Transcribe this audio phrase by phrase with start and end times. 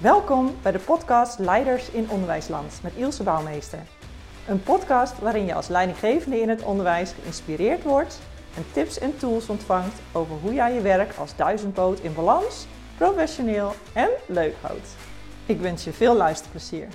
[0.00, 3.78] Welkom bij de podcast Leiders in Onderwijsland met Ilse Bouwmeester.
[4.48, 8.20] Een podcast waarin je als leidinggevende in het onderwijs geïnspireerd wordt
[8.56, 13.72] en tips en tools ontvangt over hoe jij je werk als duizendpoot in balans, professioneel
[13.92, 14.96] en leuk houdt.
[15.46, 16.88] Ik wens je veel luisterplezier.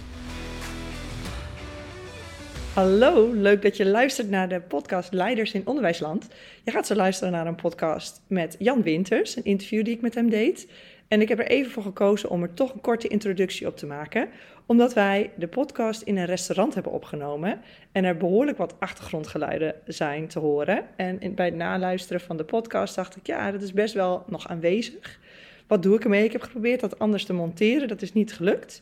[2.74, 6.28] Hallo, leuk dat je luistert naar de podcast Leiders in Onderwijsland.
[6.64, 10.16] Je gaat zo luisteren naar een podcast met Jan Winters, een interview die ik met
[10.16, 10.68] hem deed.
[11.12, 13.86] En ik heb er even voor gekozen om er toch een korte introductie op te
[13.86, 14.30] maken,
[14.66, 17.62] omdat wij de podcast in een restaurant hebben opgenomen
[17.92, 20.84] en er behoorlijk wat achtergrondgeluiden zijn te horen.
[20.96, 24.48] En bij het naluisteren van de podcast dacht ik, ja, dat is best wel nog
[24.48, 25.20] aanwezig.
[25.68, 26.24] Wat doe ik ermee?
[26.24, 28.82] Ik heb geprobeerd dat anders te monteren, dat is niet gelukt.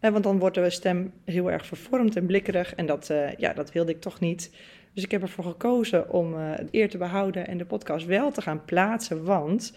[0.00, 3.52] Eh, want dan wordt de stem heel erg vervormd en blikkerig en dat, uh, ja,
[3.52, 4.50] dat wilde ik toch niet.
[4.94, 8.30] Dus ik heb ervoor gekozen om uh, het eer te behouden en de podcast wel
[8.30, 9.72] te gaan plaatsen, want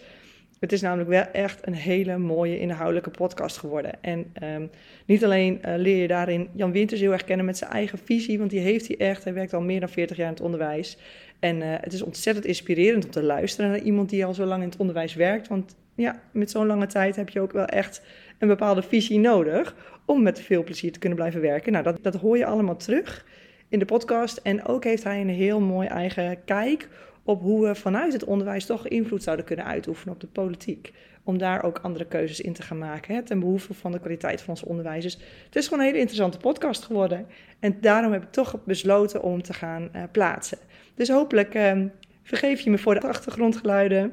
[0.62, 3.92] het is namelijk wel echt een hele mooie inhoudelijke podcast geworden.
[4.00, 4.70] En um,
[5.06, 8.38] niet alleen uh, leer je daarin Jan Winters heel erg kennen met zijn eigen visie,
[8.38, 9.24] want die heeft hij echt.
[9.24, 10.98] Hij werkt al meer dan 40 jaar in het onderwijs.
[11.38, 14.62] En uh, het is ontzettend inspirerend om te luisteren naar iemand die al zo lang
[14.62, 15.48] in het onderwijs werkt.
[15.48, 18.02] Want ja, met zo'n lange tijd heb je ook wel echt
[18.38, 19.74] een bepaalde visie nodig
[20.04, 21.72] om met veel plezier te kunnen blijven werken.
[21.72, 23.26] Nou, dat, dat hoor je allemaal terug
[23.68, 24.36] in de podcast.
[24.36, 26.88] En ook heeft hij een heel mooi eigen kijk
[27.24, 30.92] op hoe we vanuit het onderwijs toch invloed zouden kunnen uitoefenen op de politiek.
[31.24, 34.40] Om daar ook andere keuzes in te gaan maken, hè, ten behoeve van de kwaliteit
[34.40, 35.02] van ons onderwijs.
[35.02, 37.26] Dus het is gewoon een hele interessante podcast geworden.
[37.60, 40.58] En daarom heb ik toch besloten om te gaan uh, plaatsen.
[40.94, 41.80] Dus hopelijk uh,
[42.22, 44.12] vergeef je me voor de achtergrondgeluiden.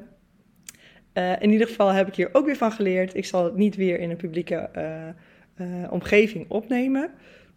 [1.14, 3.14] Uh, in ieder geval heb ik hier ook weer van geleerd.
[3.14, 4.70] Ik zal het niet weer in een publieke
[5.56, 7.10] uh, omgeving opnemen.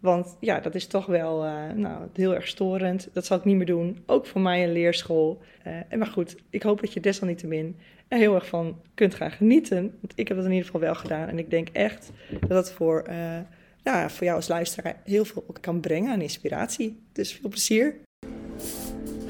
[0.04, 3.08] Want ja, dat is toch wel uh, nou, heel erg storend.
[3.12, 4.02] Dat zal ik niet meer doen.
[4.06, 5.40] Ook voor mij een leerschool.
[5.88, 7.76] En maar goed, ik hoop dat je desalniettemin
[8.08, 9.82] er heel erg van kunt gaan genieten.
[10.00, 11.28] Want ik heb dat in ieder geval wel gedaan.
[11.28, 12.10] En ik denk echt
[12.40, 13.38] dat dat voor, uh,
[13.82, 17.02] ja, voor jou als luisteraar heel veel kan brengen aan inspiratie.
[17.12, 17.96] Dus veel plezier.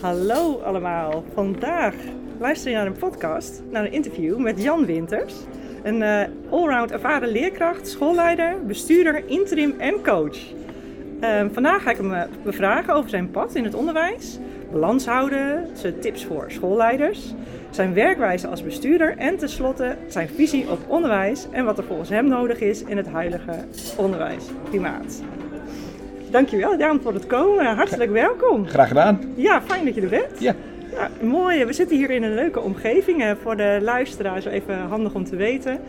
[0.01, 1.25] Hallo allemaal.
[1.35, 1.95] Vandaag
[2.39, 5.35] luister je naar een podcast, naar een interview met Jan Winters.
[5.83, 6.03] Een
[6.51, 10.63] allround ervaren leerkracht, schoolleider, bestuurder, interim en coach.
[11.25, 12.13] Uh, vandaag ga ik hem
[12.43, 14.39] bevragen over zijn pad in het onderwijs,
[14.73, 17.35] balans houden, zijn tips voor schoolleiders,
[17.71, 22.29] zijn werkwijze als bestuurder en tenslotte zijn visie op onderwijs en wat er volgens hem
[22.29, 23.53] nodig is in het huidige
[23.97, 25.23] onderwijsklimaat.
[26.31, 27.77] Dankjewel Jan voor het komen.
[27.77, 28.67] Hartelijk welkom.
[28.67, 29.21] Graag gedaan.
[29.35, 30.41] Ja, fijn dat je er bent.
[30.41, 30.55] Ja.
[30.93, 31.65] Ja, mooi.
[31.65, 33.37] We zitten hier in een leuke omgeving.
[33.43, 35.81] Voor de luisteraars even handig om te weten.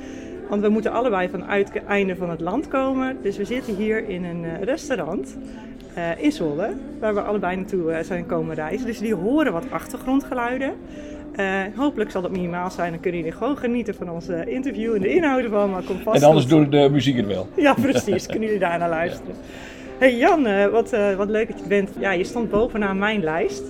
[0.50, 3.17] Want we moeten allebei van het einde van het land komen.
[3.22, 5.38] Dus we zitten hier in een restaurant
[5.97, 6.73] uh, in Zwolle.
[7.00, 8.85] Waar we allebei naartoe uh, zijn komen reizen.
[8.85, 10.73] Dus die horen wat achtergrondgeluiden.
[11.39, 12.91] Uh, hopelijk zal dat minimaal zijn.
[12.91, 15.69] Dan kunnen jullie gewoon genieten van onze interview en de inhouden van.
[15.69, 17.47] Maar kom vast en anders doe ik de muziek er wel.
[17.56, 18.25] Ja, precies.
[18.25, 19.35] kunnen jullie daarna luisteren.
[19.35, 19.44] Ja.
[19.97, 21.89] Hey Jan, wat, wat leuk dat je bent.
[22.00, 23.63] Ja, je stond bovenaan mijn lijst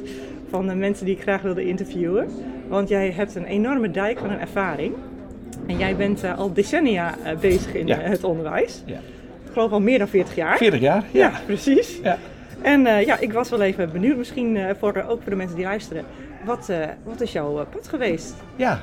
[0.50, 2.28] van de mensen die ik graag wilde interviewen.
[2.68, 4.94] Want jij hebt een enorme dijk van een ervaring.
[5.68, 8.02] En jij bent uh, al decennia uh, bezig in ja.
[8.02, 8.84] uh, het onderwijs.
[8.86, 8.98] Ja.
[9.46, 10.58] Ik geloof al meer dan 40 jaar.
[10.58, 11.20] 40 jaar, ja.
[11.20, 12.00] ja precies.
[12.04, 12.18] Ja.
[12.62, 16.06] En ja, ik was wel even benieuwd, misschien voor, ook voor de mensen die luisteren.
[16.46, 16.72] Wat,
[17.04, 18.36] wat is jouw pad geweest?
[18.56, 18.80] Ja,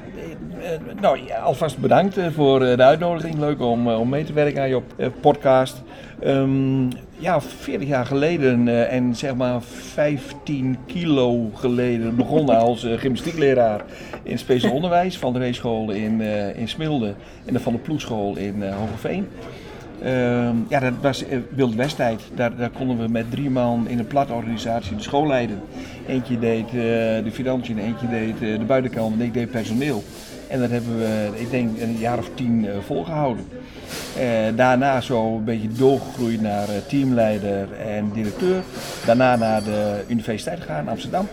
[1.00, 3.38] nou ja, alvast bedankt voor de uitnodiging.
[3.38, 5.82] Leuk om, om mee te werken aan je podcast.
[6.24, 13.84] Um, ja, 40 jaar geleden en zeg maar 15 kilo geleden begonnen als gymnastiekleraar
[14.22, 17.14] in speciaal onderwijs van de Reeschool in, uh, in Smilde
[17.44, 19.28] en de Van de Ploegschool in Hogeveen.
[20.68, 22.22] Ja, dat was Wild Westtijd.
[22.34, 25.60] Daar, daar konden we met drie man in een platte organisatie de school leiden.
[26.06, 30.02] Eentje deed de financiën, eentje deed de buitenkant en ik deed personeel.
[30.48, 33.44] En dat hebben we, ik denk, een jaar of tien volgehouden.
[34.18, 38.62] Uh, daarna zo een beetje doorgegroeid naar uh, teamleider en directeur.
[39.06, 41.28] Daarna naar de universiteit gegaan Amsterdam.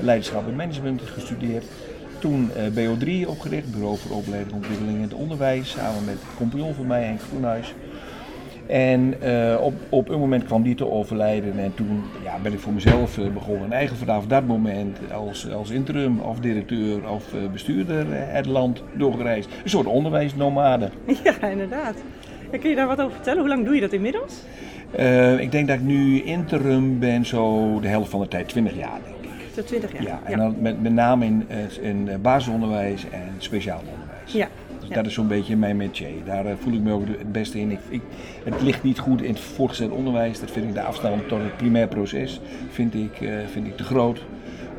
[0.00, 1.64] Leiderschap en management gestudeerd.
[2.18, 5.70] Toen uh, BO3 opgericht, Bureau voor Opleiding en Ontwikkeling in het Onderwijs.
[5.70, 7.74] Samen met een compagnon van mij, Henk Groenhuis.
[8.66, 9.14] En
[9.60, 13.18] op, op een moment kwam die te overlijden en toen ja, ben ik voor mezelf
[13.34, 13.64] begonnen.
[13.64, 19.48] En eigen vanaf dat moment als, als interim of directeur of bestuurder het land doorgereisd.
[19.62, 20.88] Een soort onderwijsnomade.
[21.24, 21.94] Ja, inderdaad.
[22.60, 23.40] Kun je daar wat over vertellen?
[23.40, 24.42] Hoe lang doe je dat inmiddels?
[24.98, 28.76] Uh, ik denk dat ik nu interim ben, zo de helft van de tijd, 20
[28.76, 29.54] jaar denk ik.
[29.54, 30.02] Zo 20 jaar?
[30.02, 31.46] Ja, en dan met, met name in,
[31.80, 34.32] in basisonderwijs en speciaal onderwijs.
[34.32, 34.48] Ja.
[34.88, 36.24] Dat is zo'n beetje mijn métier.
[36.24, 37.70] Daar uh, voel ik me ook het beste in.
[37.70, 38.02] Ik, ik,
[38.44, 40.40] het ligt niet goed in het voortgezet onderwijs.
[40.40, 42.40] Dat vind ik de afstand tot het primair proces
[42.70, 44.22] vind ik, uh, vind ik te groot.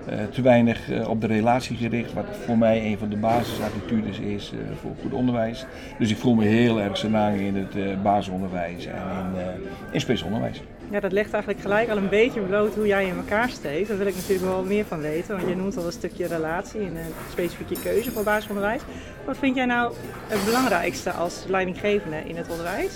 [0.06, 4.20] Eh, te weinig eh, op de relatie gericht, wat voor mij een van de basisattitudes
[4.20, 5.66] is eh, voor goed onderwijs.
[6.00, 9.46] Dus ik voel me heel erg senang in het eh, basisonderwijs en in, eh
[9.92, 10.62] in speciaal onderwijs.
[10.92, 13.88] Ja, dat legt eigenlijk gelijk al een beetje bloot hoe jij in elkaar steekt.
[13.88, 16.80] Daar wil ik natuurlijk wel meer van weten, want je noemt al een stukje relatie
[16.80, 18.82] en een specifieke keuze voor basisonderwijs.
[19.26, 19.94] Wat vind jij nou
[20.28, 22.92] het belangrijkste als leidinggevende in het onderwijs?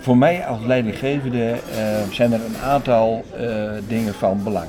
[0.00, 4.68] Voor mij als leidinggevende eh, zijn er een aantal eh, dingen van belang.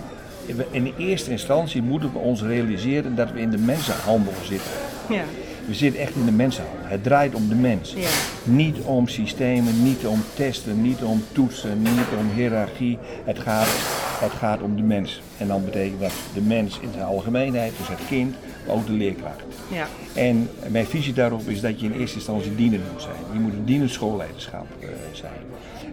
[0.71, 4.71] In- de eerste instantie moeten we ons realiseren dat we in de mensenhandel zitten.
[5.09, 5.23] Ja,
[5.71, 6.85] We zitten echt in de mensenhandel.
[6.87, 7.93] Het draait om de mens.
[7.97, 8.07] ja,
[8.43, 12.97] Niet om systemen, niet om testen, niet om toetsen, niet om hiërarchie.
[13.23, 13.67] Het gaat,
[14.19, 15.21] het gaat om de mens.
[15.37, 18.35] En dan betekent dat de mens in zijn algemeenheid, dus het kind,
[18.67, 19.43] maar ook de leerkracht.
[19.67, 23.15] ja, En mijn visie daarop is dat je in eerste instantie dienend moet zijn.
[23.33, 25.41] Je moet een dienend schoolleiderschap eh, zijn.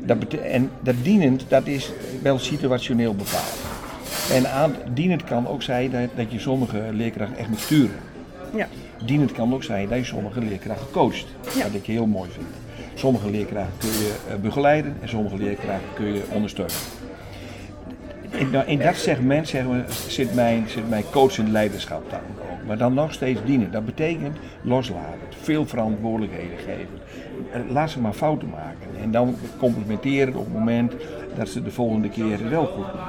[0.03, 1.91] Dat en dat dienend, dat is
[2.23, 3.57] wel situationeel bepaald.
[4.33, 7.97] En aan, dienend kan ook zijn dat, dat je sommige leerkrachten echt moet sturen.
[8.55, 8.69] ja,
[9.05, 11.27] Dienend kan ook zijn dat je sommige leerkrachten coacht.
[11.57, 11.63] Ja.
[11.63, 12.47] Wat ik heel mooi vind.
[12.95, 16.75] Sommige leerkrachten kun je eh, begeleiden en sommige leerkrachten kun je ondersteunen.
[18.31, 22.67] In, nou, in dat segment zeg maar, zit, mijn, zit mijn coachend leiderschap dan ook.
[22.67, 23.71] Maar dan nog steeds dienen.
[23.71, 26.99] Dat betekent loslaten, veel verantwoordelijkheden geven.
[27.53, 29.03] Eh, Laat ze maar fouten maken.
[29.03, 30.93] En dan complimenteren op het moment
[31.37, 33.01] dat ze de volgende keer wel goed doen.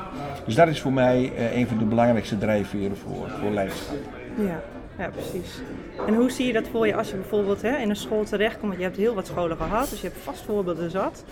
[0.46, 3.96] Dus dat is voor mij eh, een van de belangrijkste drijfveren voor, voor leiderschap.
[4.38, 4.62] ja.
[5.00, 5.60] Ja, precies.
[6.08, 8.68] En hoe zie je dat voor je als je bijvoorbeeld hè, in een school terechtkomt?
[8.68, 11.24] Want je hebt heel wat scholen gehad, dus je hebt vast voorbeelden zat.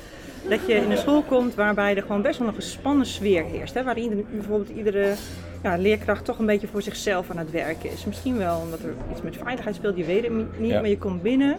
[0.50, 3.74] Dat je in een school komt waarbij er gewoon best wel een gespannen sfeer heerst.
[3.74, 3.84] Hè?
[3.84, 5.14] Waarin ieder- bijvoorbeeld iedere
[5.64, 8.06] ja, leerkracht toch een beetje voor zichzelf aan het werken is.
[8.06, 10.80] Misschien wel omdat er iets met veiligheid speelt, je weet het niet, Ja.
[10.80, 11.58] maar je komt binnen.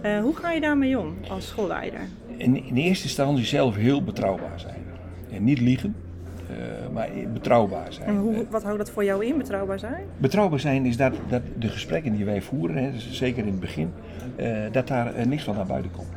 [0.00, 0.16] Ja.
[0.16, 2.00] Eh, hoe ga je daarmee om als schoolleider?
[2.36, 4.84] in, in eerste instantie zelf heel betrouwbaar zijn.
[5.32, 5.96] En niet liegen,
[6.92, 8.08] maar betrouwbaar zijn.
[8.08, 10.04] En hoe, Eh, wat houdt dat voor jou in, betrouwbaar zijn?
[10.18, 13.60] betrouwbaar zijn is dat, dat de gesprekken die wij voeren, hè, dus zeker in het
[13.60, 13.92] begin,
[14.36, 16.08] eh, dat daar eh, niks van naar buiten komt.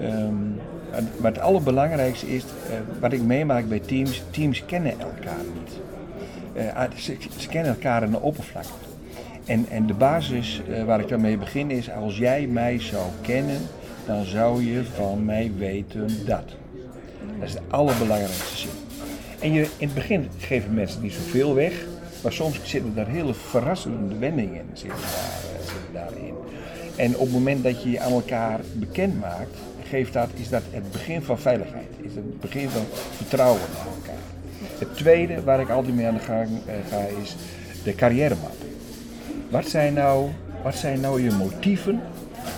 [0.00, 0.14] Ehm,
[0.90, 5.80] en- maar het allerbelangrijkste is, eh, wat ik meemaak bij teams, teams kennen elkaar niet.
[6.52, 8.70] Eh, ah, ze, ze kennen elkaar in de oppervlakte.
[9.44, 13.58] En, en de basis eh, waar ik daarmee begin is, als jij mij zou kennen,
[14.06, 16.44] dan zou je van mij weten dat.
[17.38, 18.70] Dat is de allerbelangrijkste zin.
[19.40, 21.72] En je, in het begin geven mensen niet zoveel weg,
[22.22, 26.34] maar soms zitten daar hele verrassende wendingen in, zitten daar, eh, zitten daarin.
[26.96, 29.56] En op het moment dat je je aan elkaar bekend maakt,
[29.88, 31.88] geeft dat, is dat het begin van veiligheid.
[32.00, 32.84] Is het begin van
[33.16, 34.22] vertrouwen naar elkaar.
[34.78, 37.36] Het tweede waar ik altijd mee aan de gang eh, ga is
[37.84, 38.56] de carrièremap.
[39.48, 40.28] Wat zijn, nou,
[40.62, 42.00] wat zijn nou je motieven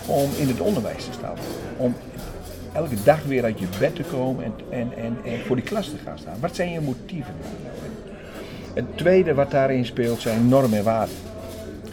[0.07, 1.37] om in het onderwijs te staan?
[1.77, 1.95] Om
[2.73, 5.89] elke dag weer uit je bed te komen en, en, en, en voor die klas
[5.89, 6.41] te gaan staan.
[6.41, 7.35] Wat zijn je motieven?
[8.75, 11.15] Het tweede wat daarin speelt zijn normen en waarden.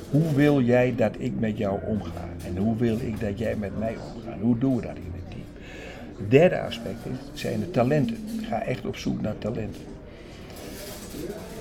[0.10, 2.28] Hoe wil jij dat ik met jou omga?
[2.46, 4.40] En hoe wil ik dat jij met mij omgaat?
[4.42, 5.44] Hoe doen we dat in het team?
[6.18, 8.18] Het derde aspect is, zijn de talenten.
[8.50, 9.82] Ga echt op zoek naar talenten.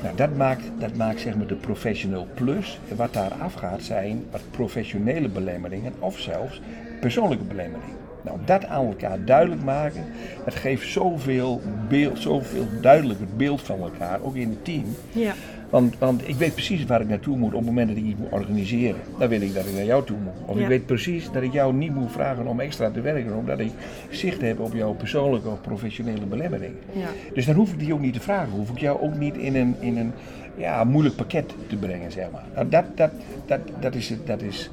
[0.03, 2.81] Nou, dat maakt, dat maakt zeg maar de professional plus.
[2.89, 6.61] En wat daar afgaat zijn wat professionele belemmeringen of zelfs
[7.01, 7.97] persoonlijke belemmeringen.
[8.23, 10.05] Nou, dat aan elkaar duidelijk maken,
[10.45, 14.85] dat geeft zoveel, beeld, zoveel duidelijker beeld van elkaar, ook in het team.
[15.13, 15.35] Ja,
[15.71, 18.19] Want, want ik weet precies waar ik naartoe moet op het moment dat ik iets
[18.19, 19.01] moet organiseren.
[19.19, 20.33] Dan wil ik dat ik naar jou toe moet.
[20.47, 20.63] Of Ja.
[20.63, 23.73] ik weet precies dat ik jou niet moet vragen om extra te werken, omdat ik
[24.11, 26.79] zicht heb op jouw persoonlijke of professionele belemmeringen.
[26.93, 28.53] ja, Dus dan hoef ik die ook niet te vragen.
[28.53, 30.13] Hoef ik jou ook niet in een, in een
[30.57, 32.45] ja, moeilijk pakket te brengen, zeg maar.
[32.55, 33.11] Nou, dat, dat,
[33.47, 34.27] dat, dat, is het.
[34.27, 34.71] Dat is,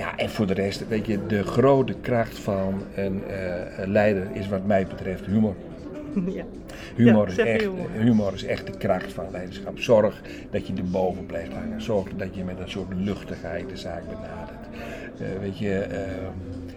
[0.00, 4.48] ja, en voor de rest, weet je, de grote kracht van een eh, leider is
[4.48, 5.54] wat mij betreft humor.
[6.38, 6.44] ja.
[6.96, 7.90] Humor, Ja, is echt, humor.
[7.98, 9.78] humor is echt de kracht van leiderschap.
[9.78, 11.82] Zorg dat je erboven blijft hangen.
[11.82, 14.66] Zorg dat je met een soort luchtigheid de zaak benadert.
[15.18, 16.00] Eh, weet je, eh,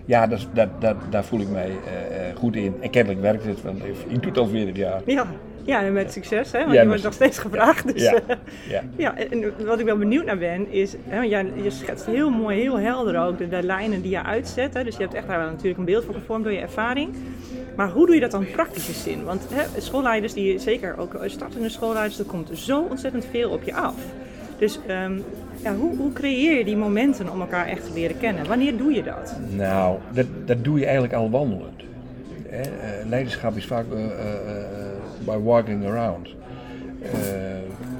[0.05, 2.73] ja, dat, dat, dat, daar voel ik mij eh, eh, goed in.
[2.79, 5.01] En kennelijk werkt het, want ik doe het al 40 jaar.
[5.05, 5.25] Ja,
[5.63, 6.59] ja en met succes, hè?
[6.59, 7.93] want Ja, je wordt nog steeds gevraagd.
[7.93, 8.13] Dus, Ja.
[8.27, 8.35] eh,
[8.69, 8.81] Ja.
[8.95, 12.29] ja, en wat ik wel benieuwd naar ben, is, hè, want jij, je schetst heel
[12.29, 14.73] mooi, heel helder ook de, de lijnen die je uitzet.
[14.73, 14.83] Hè?
[14.83, 17.09] Dus je hebt echt daar natuurlijk een beeld van gevormd door je ervaring.
[17.75, 19.23] Maar hoe doe je dat dan in praktische zin?
[19.23, 23.73] Want hè, schoolleiders, die, zeker ook startende schoolleiders, er komt zo ontzettend veel op je
[23.73, 23.95] af.
[24.63, 25.19] Dus ehm,
[25.63, 28.47] ja, hoe, hoe creëer je die momenten om elkaar echt te leren kennen?
[28.47, 29.35] Wanneer doe je dat?
[29.49, 31.81] Nou, dat, dat doe je eigenlijk al wandelend.
[32.47, 32.61] Hè?
[32.61, 34.11] eh, leiderschap is vaak eh, eh,
[35.25, 36.29] by walking around.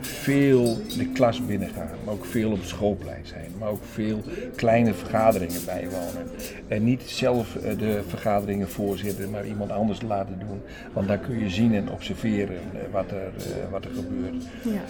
[0.02, 4.22] Veel de klas binnengaan, maar ook veel op het schoolplein zijn, maar ook veel
[4.56, 6.30] kleine vergaderingen bijwonen.
[6.68, 10.62] En niet zelf de vergaderingen voorzitten, maar iemand anders laten doen.
[10.94, 12.60] Want dan kun je zien en observeren
[12.92, 13.32] wat er,
[13.72, 14.44] wat er gebeurt.
[14.64, 14.82] Ja.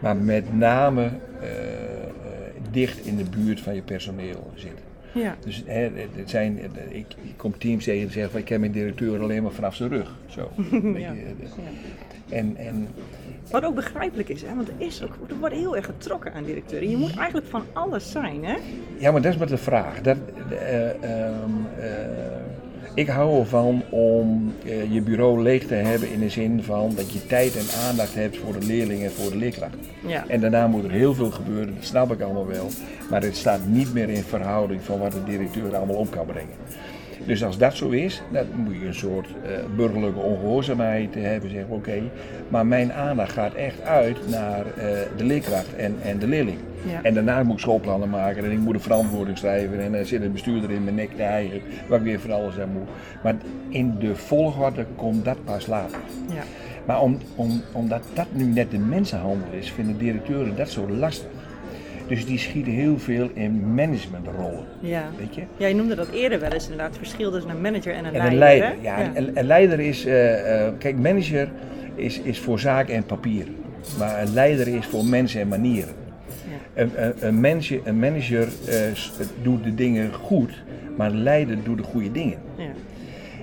[0.00, 1.10] Maar met name
[2.70, 4.84] dicht in de buurt van je personeel zitten.
[5.12, 5.36] Ja.
[5.44, 8.72] Dus hè, het zijn, ik, ik kom teams tegen en zeg van ik ken mijn
[8.72, 10.14] directeur alleen maar vanaf zijn rug.
[10.26, 10.50] Zo.
[11.06, 11.12] ja.
[12.28, 12.88] En, en,
[13.50, 14.54] Wat ook begrijpelijk is, hè?
[14.54, 16.90] want er, is ook, er wordt heel erg getrokken aan directeuren.
[16.90, 18.44] Je moet eigenlijk van alles zijn.
[18.44, 18.56] Hè?
[18.98, 20.02] Ja, maar dat is maar de vraag.
[20.02, 20.16] Dat,
[20.50, 20.90] uh,
[22.96, 27.12] ik hou ervan om uh, je bureau leeg te hebben in de zin van dat
[27.12, 29.80] je tijd en aandacht hebt voor de leerlingen en voor de leerkrachten.
[30.06, 30.24] Ja.
[30.28, 32.68] En daarna moet er heel veel gebeuren, dat snap ik allemaal wel.
[33.10, 36.54] Maar het staat niet meer in verhouding van wat de directeur allemaal op kan brengen.
[37.26, 41.50] Dus als dat zo is, dan moet je een soort uh, burgerlijke ongehoorzaamheid hebben.
[41.50, 42.02] Zeggen, oké,
[42.48, 44.82] maar mijn aandacht gaat echt uit naar uh,
[45.16, 46.58] de leerkracht en, en de leerling.
[46.86, 47.02] Ja.
[47.02, 49.80] En daarna moet ik schoolplannen maken en ik moet een verantwoording schrijven.
[49.80, 52.58] En dan zit een bestuurder in mijn nek te eigen, waar ik weer van alles
[52.58, 52.88] aan moet.
[53.22, 53.34] Maar
[53.68, 55.98] in de volgorde komt dat pas later.
[56.34, 56.42] Ja.
[56.86, 61.28] Maar om, om, omdat dat nu net de mensenhandel is, vinden directeuren dat zo lastig.
[62.08, 64.64] Dus die schieten heel veel in managementrollen.
[64.80, 65.10] Ja.
[65.18, 65.42] Weet je?
[65.56, 66.88] ja, je noemde dat eerder wel eens inderdaad.
[66.88, 69.10] Het verschil tussen een manager en een En een leider, ja.
[69.14, 71.48] Een, een leider is, uh, uh, kijk, manager
[71.94, 73.46] is, is voor zaken en papier.
[73.98, 75.94] Maar een leider is voor mensen en manieren.
[76.28, 76.82] Ja.
[76.82, 78.74] Een, een, een, manager, een manager uh,
[79.42, 80.62] doet de dingen goed,
[80.96, 82.38] maar een leider doet de goede dingen.
[82.56, 82.64] Ja.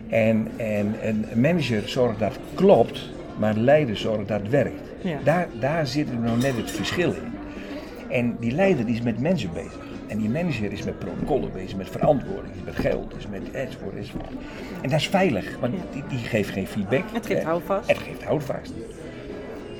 [0.09, 4.91] En, en een manager zorgt dat het klopt, maar een leider zorgt dat het werkt.
[5.01, 5.17] Ja.
[5.23, 7.42] Daar, daar zit nou net het verschil in.
[8.13, 9.79] En die leider die is met mensen bezig.
[10.07, 14.29] En die manager is met protocollen bezig, met verantwoording, met geld, is met enzovoort, enzovoort.
[14.81, 17.03] En dat is veilig, want die, die geeft geen feedback.
[17.13, 17.87] Het geeft houvast.
[17.87, 18.73] Het geeft houvast.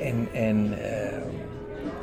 [0.02, 1.08] En, en uh,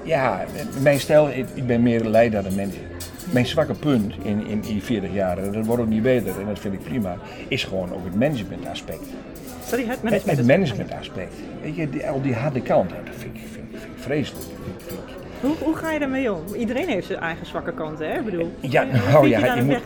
[0.03, 0.45] ja,
[0.83, 2.89] mijn stijl, ik, ben meer leider dan manager.
[3.31, 6.47] Mijn zwakke punt in, in die 40 jaar, en dat wordt ook niet beter en
[6.47, 7.17] dat vind ik prima,
[7.49, 9.07] is gewoon ook het managementaspect.
[9.65, 10.39] Sorry, het management.
[10.39, 11.35] Het, het managementaspect.
[11.63, 14.45] Weet je, die, al die harde kant, dat vind ik, vind, vind ik vreselijk.
[14.45, 15.10] Vind, vind,
[15.41, 16.55] hoe, hoe ga je daarmee om?
[16.55, 18.19] Iedereen heeft zijn eigen zwakke kanten, hè?
[18.19, 19.83] Ik bedoel, ja, nou ja, je moet,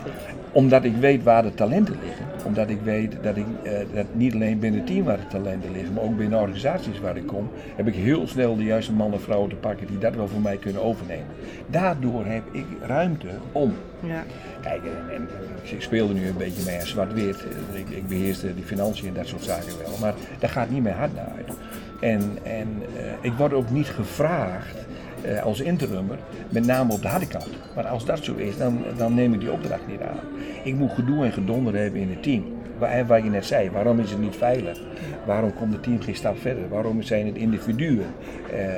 [0.51, 2.25] omdat ik weet waar de talenten liggen.
[2.45, 5.71] Omdat ik weet dat ik uh, dat niet alleen binnen het team waar de talenten
[5.71, 9.17] liggen, maar ook binnen organisaties waar ik kom, heb ik heel snel de juiste mannen
[9.17, 11.25] en vrouwen te pakken die dat wel voor mij kunnen overnemen.
[11.67, 13.73] Daardoor heb ik ruimte om.
[13.99, 14.23] Ja.
[14.61, 15.27] Kijk, en, en,
[15.63, 17.45] ik speelde nu een beetje mee aan zwart-wit.
[17.73, 19.97] Ik, ik beheerste die financiën en dat soort zaken wel.
[20.01, 21.57] Maar daar gaat niet meer hard naar uit.
[21.99, 24.84] En, en uh, ik word ook niet gevraagd
[25.27, 26.17] uh, als interimmer,
[26.49, 27.49] met name op de harde kant.
[27.75, 30.19] Maar als dat zo is, dan, dan neem ik die opdracht niet aan.
[30.63, 32.43] Ik moet gedoe en gedonder hebben in het team.
[32.77, 34.79] Waar, waar je net zei, waarom is het niet veilig?
[35.25, 36.69] Waarom komt het team geen stap verder?
[36.69, 38.05] Waarom zijn het individuen?
[38.53, 38.73] Uh, uh,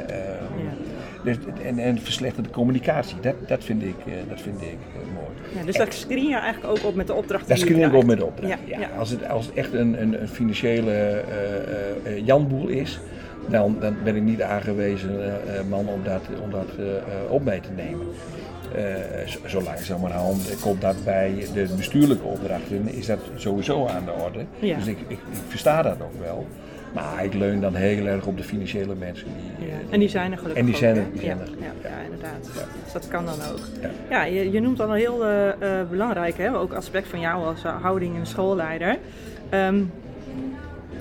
[1.24, 3.96] dus, en, en verslechterde communicatie, dat, dat vind ik,
[4.30, 4.78] dat vind ik
[5.14, 5.60] mooi.
[5.60, 8.06] Ja, dus dat screen je eigenlijk ook op met de opdracht Dat screen ik op
[8.06, 8.90] met de opdracht, ja, ja.
[8.98, 11.24] Als, het, als het echt een, een, een financiële
[12.24, 13.00] janboel is,
[13.48, 16.86] dan, dan, ben ik niet aangewezen uh, man om dat, om dat uh,
[17.32, 18.08] op mij te nemen.
[18.76, 24.46] Uh, zo, langzamerhand komt dat bij de bestuurlijke opdrachten, is dat sowieso aan de orde.
[24.60, 24.78] Ja.
[24.78, 26.48] Dus ik, ik, ik, versta dat ook wel.
[26.94, 29.28] Maar ik leun dan heel erg op de financiële mensen.
[29.58, 29.74] Die, ja.
[29.90, 31.06] En die zijn er gelukkig En die zijn er.
[31.14, 31.50] zijn er.
[31.60, 32.50] Ja, ja, inderdaad.
[32.84, 33.60] Dus dat kan dan ook.
[34.10, 35.52] Ja, je, je, noemt al een heel uh,
[35.90, 36.58] belangrijk, hè?
[36.58, 38.98] ook aspect van jou als houding en schoolleider.
[39.52, 39.92] Um,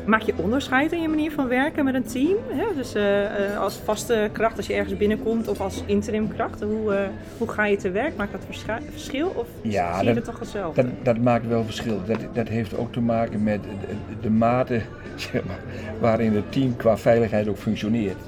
[0.06, 2.36] Maak je onderscheid in je manier van werken met een team?
[2.48, 2.64] Hè?
[2.76, 6.62] Dus uh, uh, als vaste kracht als je ergens binnenkomt of als interimkracht?
[6.62, 7.00] Hoe, uh,
[7.38, 8.16] hoe ga je te werk?
[8.16, 8.44] Maakt dat
[8.90, 10.82] verschil of ja, zie je dat, het toch hetzelfde?
[10.82, 12.00] Dat, dat maakt wel verschil.
[12.06, 13.68] Dat, dat heeft ook te maken met de,
[14.20, 14.80] de mate
[15.32, 15.60] zeg maar,
[16.00, 18.18] waarin het team qua veiligheid ook functioneert.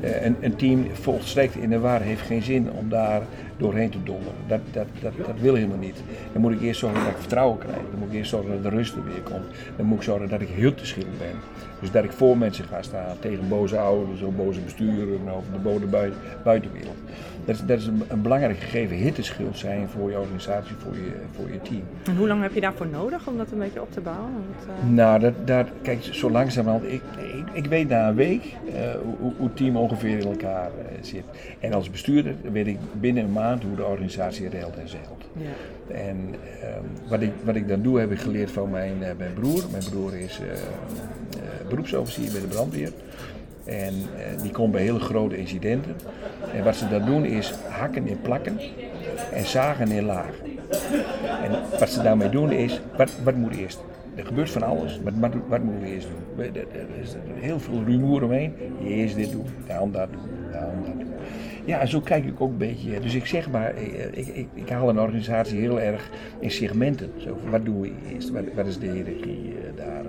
[0.00, 3.22] Een, een, team volstrekt in de war heeft geen zin om daar
[3.56, 4.34] doorheen te donderen.
[4.46, 6.02] Dat, dat, dat, dat wil helemaal niet.
[6.32, 7.82] Dan moet ik eerst zorgen dat ik vertrouwen krijg.
[7.90, 9.46] Dan moet ik eerst zorgen dat de rust er weer komt.
[9.76, 11.36] Dan moet ik zorgen dat ik heel te ben.
[11.80, 15.58] Dus dat ik voor mensen ga staan, tegen boze ouders of boze besturen of de
[15.58, 16.96] boze buiten, buitenwereld.
[17.44, 21.12] Dat is, dat is een, een belangrijk gegeven hitteschild zijn voor je organisatie, voor je,
[21.36, 21.82] voor je team.
[22.04, 24.32] En hoe lang heb je daarvoor nodig om dat een beetje op te bouwen?
[24.32, 24.90] Want, uh...
[24.90, 28.72] Nou, dat, dat, kijk, zo langzamerhand, ik, ik, ik weet na een week uh,
[29.20, 31.24] hoe, hoe het team ongeveer in elkaar uh, zit.
[31.60, 35.24] En als bestuurder weet ik binnen een maand hoe de organisatie reilt en zeilt.
[35.32, 35.94] Ja.
[35.94, 39.62] En um, wat, ik, wat ik dan doe, heb ik geleerd van mijn, mijn broer.
[39.70, 40.40] Mijn broer is
[41.68, 42.92] beroepsofficier bij de brandweer.
[43.64, 45.96] En uh, die komt bij hele grote incidenten.
[46.52, 48.58] En wat ze dan doen is hakken in plakken
[49.32, 50.34] en zagen in lagen.
[51.42, 53.78] En wat ze daarmee doen is, wat, wat moet eerst?
[54.14, 55.00] er gebeurt van alles.
[55.00, 56.44] Maar wat, wat moeten we eerst doen?
[56.54, 58.52] Er is heel veel rumoer omheen.
[58.84, 61.12] Eerst dit doen, dan dat doen, dan dat doen.
[61.64, 63.00] Ja, zo kijk ik ook een beetje.
[63.00, 67.10] Dus ik zeg maar, ik, ik, ik haal een organisatie heel erg in segmenten.
[67.16, 68.30] Zo, wat doen we eerst?
[68.30, 70.03] Wat, wat is de hiërarchie daar?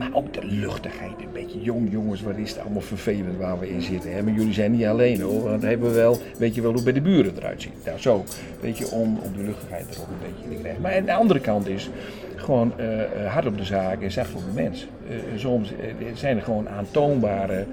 [0.00, 3.70] Maar ook de luchtigheid, een beetje jong jongens, wat is het allemaal vervelend waar we
[3.70, 4.12] in zitten.
[4.12, 4.22] Hè?
[4.22, 6.92] Maar jullie zijn niet alleen hoor, want hebben we wel, weet je wel hoe bij
[6.92, 7.84] de buren eruit ziet.
[7.84, 8.24] Nou zo,
[8.60, 10.82] weet je, om, om de luchtigheid er ook een beetje te krijgen.
[10.82, 11.90] Maar aan de andere kant is
[12.36, 14.86] gewoon uh, hard op de zaak en zacht voor de mens.
[15.10, 15.72] Uh, soms
[16.14, 17.66] zijn er gewoon aantoonbare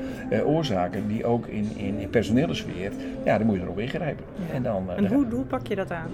[0.46, 2.91] oorzaken die ook in, in, in personele sfeer,
[3.25, 4.25] ja, dan moet je erop ingrijpen.
[4.53, 6.10] En, dan, en hoe, hoe pak je dat aan?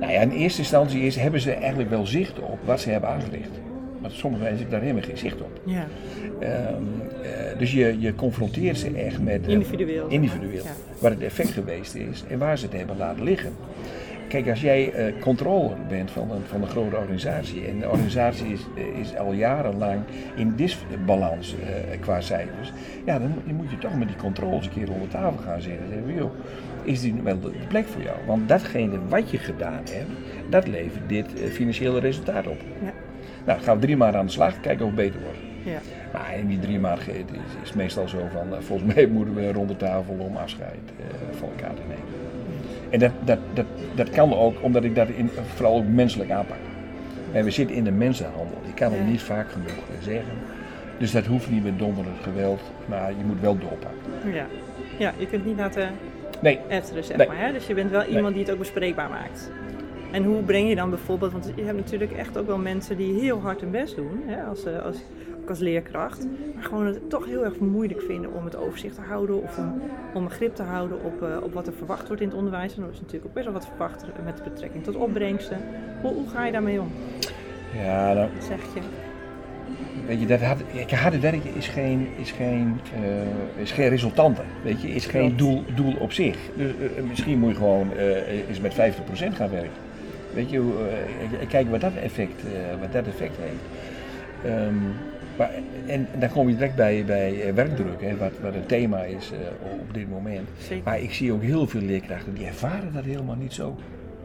[0.00, 3.10] Nou ja, in eerste instantie is, hebben ze eigenlijk wel zicht op wat ze hebben
[3.10, 3.59] aangericht.
[4.00, 5.60] Maar sommige mensen hebben daar helemaal geen zicht op.
[5.64, 5.86] Ja.
[6.42, 6.86] Um,
[7.22, 9.46] uh, dus je, je confronteert ze echt met...
[9.46, 10.08] Uh, individueel.
[10.08, 10.64] Individueel.
[10.64, 10.70] Ja.
[10.98, 13.52] Waar het effect geweest is en waar ze het hebben laten liggen.
[14.28, 18.52] Kijk, als jij uh, controller bent van een, van een grote organisatie en de organisatie
[18.52, 18.60] is,
[19.00, 20.00] is al jarenlang
[20.36, 21.54] in disbalans
[22.00, 22.72] qua cijfers,
[23.04, 25.92] ja, dan moet je toch met die controles een keer onder tafel gaan zitten en
[25.92, 26.30] zeggen, joh,
[26.84, 28.16] is die wel de plek voor jou?
[28.26, 30.10] Want datgene wat je gedaan hebt,
[30.48, 32.60] dat levert dit financiële resultaat op.
[32.82, 32.92] Ja.
[33.44, 35.38] Nou, gaan we drie maanden aan de slag, kijken of het beter wordt.
[35.64, 35.78] Ja.
[36.12, 37.22] Maar in die drie maanden is,
[37.62, 41.06] is meestal zo van, uh, volgens mij moeten we rond de tafel om afscheid uh,
[41.38, 42.04] van elkaar te nemen.
[42.90, 46.56] En dat, dat, dat, dat kan ook omdat ik dat in, vooral ook menselijk aanpak.
[47.32, 50.32] En we zitten in de mensenhandel, ik kan het niet vaak genoeg zeggen.
[50.98, 54.32] Dus dat hoeft niet met donderend geweld, maar je moet wel doorpakken.
[54.32, 54.46] Ja,
[54.98, 55.90] ja je kunt niet laten
[56.40, 56.58] nee.
[56.68, 57.26] etteren, zeg nee.
[57.26, 57.38] maar.
[57.38, 57.52] Hè?
[57.52, 58.32] Dus je bent wel iemand nee.
[58.32, 59.50] die het ook bespreekbaar maakt.
[60.12, 63.20] En hoe breng je dan bijvoorbeeld, want je hebt natuurlijk echt ook wel mensen die
[63.20, 64.96] heel hard hun best doen, hè, als, als,
[65.42, 69.00] ook als leerkracht, maar gewoon het toch heel erg moeilijk vinden om het overzicht te
[69.00, 69.82] houden of om,
[70.14, 72.76] om een grip te houden op, uh, op wat er verwacht wordt in het onderwijs.
[72.76, 75.58] En er is natuurlijk ook best wel wat verwacht met betrekking tot opbrengsten.
[76.02, 76.92] Hoe, hoe ga je daarmee om?
[77.74, 78.28] Ja, dan...
[78.34, 78.80] Wat zeg je?
[80.06, 84.42] Weet je, dat hard, harde werken is geen, is geen, uh, is geen resultante.
[84.62, 86.36] Weet je, is geen doel, doel op zich.
[86.56, 87.90] Dus, uh, misschien moet je gewoon
[88.48, 88.76] eens met 50%
[89.34, 89.89] gaan werken.
[90.34, 93.64] Weet je, uh, kijken wat dat effect, uh, wat dat effect heeft.
[94.66, 94.92] Um,
[95.36, 95.50] maar,
[95.86, 99.32] en, en, dan kom je direct bij, bij werkdruk, hè, wat, wat het thema is
[99.32, 99.38] uh,
[99.80, 100.48] op dit moment.
[100.58, 100.84] Zeker.
[100.84, 103.76] Maar ik zie ook heel veel leerkrachten die ervaren dat helemaal niet zo.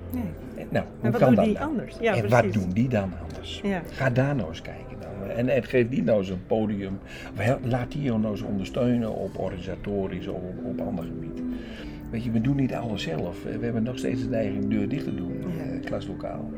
[0.09, 0.23] Nee.
[0.55, 1.67] En, nou, en wat kan doen die dan?
[1.67, 1.95] anders?
[1.99, 2.41] Ja, en precies.
[2.41, 3.59] wat doen die dan anders?
[3.63, 3.81] Ja.
[3.91, 4.97] Ga daar nou eens kijken.
[4.99, 5.29] Dan.
[5.29, 6.99] En, en geef die nou eens een podium.
[7.63, 11.41] Laat die nou eens ondersteunen op organisatorisch of op, op ander gebied.
[12.15, 13.43] Weet je, we doen niet alles zelf.
[13.43, 15.73] We hebben nog steeds de neiging deur dicht te doen, ja.
[15.73, 16.49] uh, klaslokaal.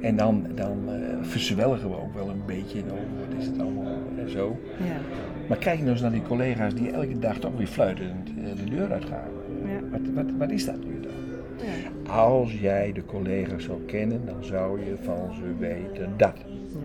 [0.00, 4.02] En dan, dan uh, verzwelgen we ook wel een beetje over wat is het allemaal
[4.16, 4.56] en zo.
[4.78, 5.00] Ja.
[5.48, 8.92] Maar kijk nou eens naar die collega's die elke dag toch weer fluitend de deur
[8.92, 9.28] uitgaan.
[9.64, 9.88] Ja.
[9.90, 11.12] Wat, wat, wat is dat nu dan?
[11.66, 12.12] Ja.
[12.12, 16.36] Als jij de collega's zou kennen, dan zou je van ze weten dat.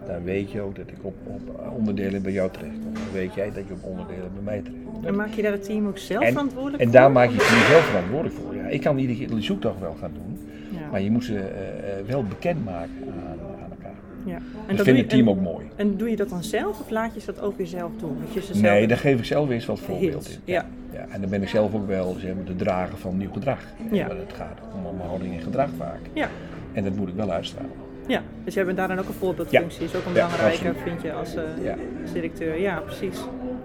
[0.07, 2.93] Dan weet je ook dat ik op, op onderdelen bij jou terecht kom.
[2.93, 5.05] Dan weet jij dat je op onderdelen bij mij terecht komt.
[5.05, 6.99] En maak je daar het team ook zelf En- verantwoordelijk En voor?
[6.99, 8.55] daar maak je het team zelf verantwoordelijk voor.
[8.55, 10.39] Ja, ik kan iedere keer de zoektocht wel gaan doen,
[10.79, 10.87] Ja.
[10.91, 13.95] maar je moet ze eh, eh, wel bekend maken aan, aan elkaar.
[14.25, 14.35] Ja.
[14.35, 15.65] En Dat vindt doe het team ook mooi.
[15.75, 17.91] en, en doe je dat dan zelf of laat je ze dat ook weer zelf
[17.99, 18.17] doen?
[18.33, 20.53] Je ze zelf Nee, daar geef ik zelf eens wat voorbeeld in.
[20.53, 20.65] ja.
[20.93, 23.59] Ja, en dan ben ik zelf ook wel zeg maar, de drager van nieuw gedrag.
[23.91, 24.07] Ja.
[24.07, 25.99] Maar het gaat om om houding en gedrag vaak.
[26.13, 26.27] Ja.
[26.73, 27.71] En dat moet ik wel uitstralen.
[28.07, 29.83] Ja, dus jij bent daar dan ook een voorbeeldfunctie.
[29.85, 31.75] Is ook een Ja, belangrijke, vind je, als, eh, Ja.
[32.01, 32.59] als directeur.
[32.59, 33.19] Ja, precies.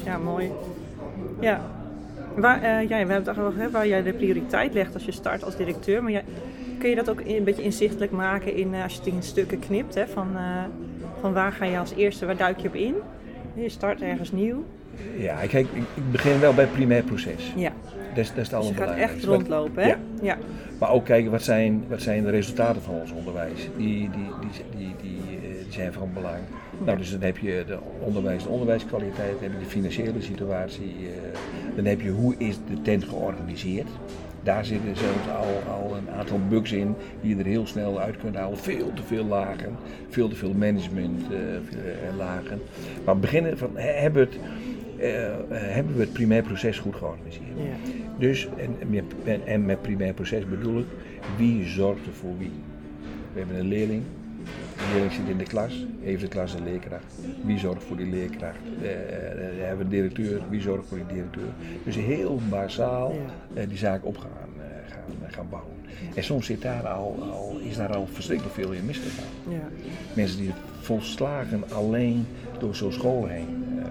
[0.05, 0.51] Ja, mooi.
[1.41, 1.61] Ja.
[2.37, 5.13] Waar, eh, ja, we hebben het al over waar jij de prioriteit legt als je
[5.13, 6.03] start als directeur.
[6.03, 6.25] Maar jij,
[6.79, 9.59] kun je dat ook een beetje inzichtelijk maken in, eh, als je het in stukken
[9.59, 9.95] knipt?
[9.95, 10.27] Hè, van,
[11.21, 12.95] van waar ga je als eerste, waar duik je op in?
[13.55, 14.65] Je start ergens nieuw.
[15.17, 17.53] Ja, kijk, ik, ik begin wel bij het primair proces.
[17.57, 17.73] Ja,
[18.19, 19.89] Dat is, dat is het dus je gaat echt rondlopen, hè?
[19.89, 19.97] Ja.
[20.23, 20.39] ja.
[20.79, 23.69] Maar ook kijken wat zijn, wat zijn de resultaten van ons onderwijs.
[23.77, 26.39] Die, die, die, die, die, eh, zijn van belang.
[26.85, 30.95] Nou, dus dan heb je de onderwijs, de onderwijskwaliteit, dan heb je de financiële situatie.
[31.01, 31.39] eh,
[31.77, 33.89] dan heb je hoe is de tent georganiseerd.
[34.43, 38.17] Daar zitten zelfs al, al een aantal bugs in die je er heel snel uit
[38.17, 38.59] kunt halen.
[38.59, 39.77] Veel te veel lagen,
[40.09, 42.61] veel te veel management eh, lagen.
[43.05, 44.39] Maar beginnen van, he- hebben, het,
[44.99, 47.45] eh, eh, hebben we het primair proces goed georganiseerd?
[47.57, 47.93] ja.
[48.19, 50.87] Dus, en, en met- en, en met primair proces bedoel ik,
[51.37, 52.51] wie zorgt er voor wie?
[53.33, 54.03] We hebben een leerling,
[54.77, 57.05] de leerling zit in de klas, heeft de klas een leerkracht.
[57.45, 58.59] Wie zorgt voor die leerkracht?
[58.65, 58.81] Eh,
[59.57, 61.49] we hebben een directeur, wie zorgt voor die directeur?
[61.85, 63.15] Dus heel basaal
[63.55, 63.65] Ja.
[63.67, 64.31] die zaak op gaan,
[64.89, 65.73] gaan, gaan bouwen.
[66.15, 69.25] En soms zit daar al, al, is daar al verschrikkelijk veel in misgegaan.
[69.49, 69.69] ja.
[70.15, 72.27] Mensen die volslagen alleen
[72.59, 73.47] door zo'n school heen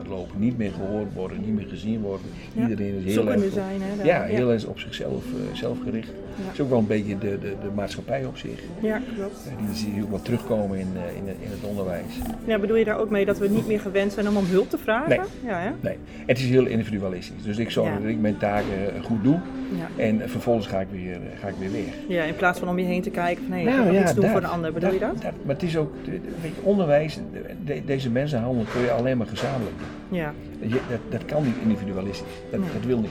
[0.08, 2.28] lopen, niet meer gehoord worden, niet meer gezien worden.
[2.56, 3.98] Iedereen is heel erg zijn, hè?
[3.98, 4.06] daar.
[4.06, 6.12] ja, heel erg op zichzelf eh, zelf gericht.
[6.46, 8.60] Dat is ook wel een beetje de, de, de maatschappij op zich.
[8.80, 9.50] Ja, klopt.
[9.66, 12.04] Die zie je ook wel terugkomen in, eh, in, in het onderwijs.
[12.46, 14.70] Ja, bedoel je daar ook mee dat we niet meer gewend zijn om om hulp
[14.70, 15.10] te vragen?
[15.10, 15.20] Nee.
[15.46, 15.70] Ja, hè?
[15.82, 17.44] Nee, het is heel individualistisch.
[17.44, 17.96] Dus ik zorg Ja.
[18.00, 19.40] dat ik mijn taken eh, goed doe.
[19.78, 20.04] Ja.
[20.04, 21.94] En vervolgens ga ik weer, eh, ga ik weer weg.
[22.08, 24.14] ja, in plaats van om je heen te kijken van hé, ik kan nog iets
[24.14, 24.74] doen voor een ander.
[24.74, 25.22] Bedoel je dat?
[25.22, 28.92] Maar het is ook, de- de- weet je, onderwijs, de- de- deze mensenhandel kun je
[28.92, 30.18] alleen maar gezamenlijk doen.
[30.18, 30.34] Ja.
[30.60, 32.28] Je, dat, dat kan niet individualistisch.
[32.52, 32.70] Dat, Nee.
[32.74, 33.10] dat wil niet.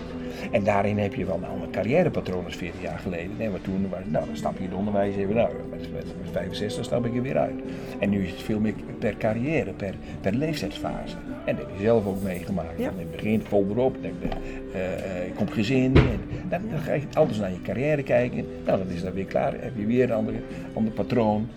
[0.51, 3.31] En daarin heb je wel een ander carrièrepatroon als 40 jaar geleden.
[3.38, 6.05] Nee, maar toen was, nou, dan stap je in het onderwijs even, nou, met, met,
[6.22, 7.61] met 65 stap ik er weer uit.
[7.99, 11.16] En nu is het veel meer per carrière, per, per leeftijdsfase.
[11.44, 12.79] En dat heb je zelf ook meegemaakt.
[12.79, 12.85] Ja.
[12.85, 14.11] Van in het begin vol erop, dan,
[14.72, 15.96] eh, eh, komt gezin.
[15.96, 18.46] En dan, dan ga je anders naar je carrière kijken.
[18.64, 19.53] Nou, dan is dat weer klaar.
[19.53, 20.35] heb je weer een ander,
[20.72, 21.49] ander patroon.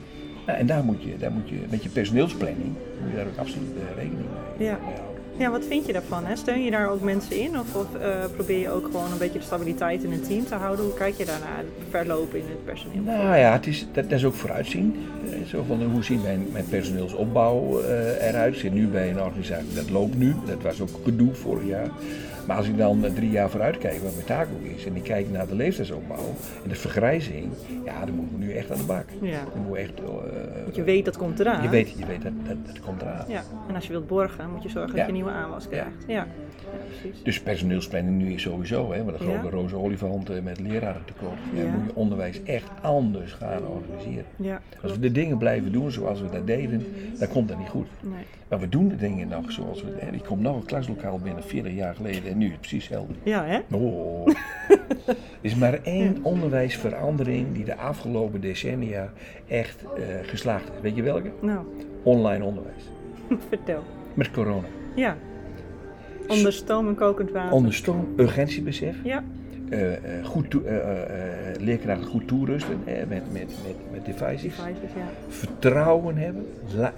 [0.45, 3.37] Nou, en daar moet, je, daar moet je met je personeelsplanning moet je daar ook
[3.37, 4.25] absoluut eh, rekening
[4.57, 4.67] mee, houden.
[4.67, 4.79] Ja,
[5.47, 6.25] wat vind je daarvan?
[6.25, 6.35] Hè?
[6.35, 7.59] Steun je daar ook mensen in?
[7.59, 10.55] Of, of eh, probeer je ook gewoon een beetje de stabiliteit in een team te
[10.55, 10.85] houden?
[10.85, 11.57] Hoe kijk je daarnaar?
[11.57, 13.01] Het verlopen in het personeel?
[13.03, 14.95] Nou ja, het is, dat, is ook vooruitzien.
[15.31, 18.53] Eh, Zo van, hoe ziet mijn, mijn personeelsopbouw eh, eruit?
[18.53, 20.35] Ik zit nu bij een organisatie, dat loopt nu.
[20.45, 21.89] Dat was ook gedoe vorig jaar.
[22.47, 24.95] Maar als ik dan eh, drie jaar vooruit kijk, wat mijn taak ook is, en
[24.95, 27.51] ik kijk naar de leeftijdsopbouw en de vergrijzing,
[27.85, 29.05] ja, dan moeten we nu echt aan de bak.
[29.21, 29.39] Ja.
[29.53, 29.91] Dan moet echt...
[29.99, 31.63] eh, Want je weet dat komt eraan.
[31.63, 33.25] je weet, je weet dat, dat, dat komt eraan.
[33.27, 35.87] Ja, en als je wilt borgen, moet je zorgen dat je nieuwe aanwas krijgt.
[36.07, 36.27] Ja, ja.
[36.99, 37.23] Precies.
[37.23, 41.37] Dus personeelsplanning nu is sowieso, hè, met een grote roze olifant met lerarentekort.
[41.53, 41.63] Ja.
[41.63, 44.25] Moet je onderwijs echt anders gaan organiseren.
[44.81, 46.85] Als we de dingen blijven doen zoals we dat deden,
[47.19, 47.87] dan komt dat niet goed.
[48.01, 48.23] Nee.
[48.49, 49.91] Maar we doen de dingen nog zoals we.
[49.97, 52.87] Hè, ik kom nog een klaslokaal binnen 40 jaar geleden en nu is het precies
[52.87, 53.13] hetzelfde.
[53.23, 53.59] Ja, hè?
[53.75, 54.27] Oh.
[54.27, 59.11] er is maar één onderwijsverandering die de afgelopen decennia
[59.47, 60.81] echt eh, geslaagd is.
[60.81, 61.31] Weet je welke?
[61.41, 61.65] Nou,
[62.03, 62.83] Online onderwijs.
[63.49, 63.83] vertel.
[64.13, 64.67] Met corona.
[64.95, 65.17] Ja.
[66.29, 67.51] Onder stoom en kokend water.
[67.51, 68.95] Onder stoom, urgentiebesef.
[69.03, 69.23] Ja,
[69.69, 74.41] eh, eh, goed toe- eh, leerkrachten goed toerusten met, met, met, met devices.
[74.55, 75.09] devices, ja.
[75.27, 76.45] Vertrouwen hebben.
[76.75, 76.93] la-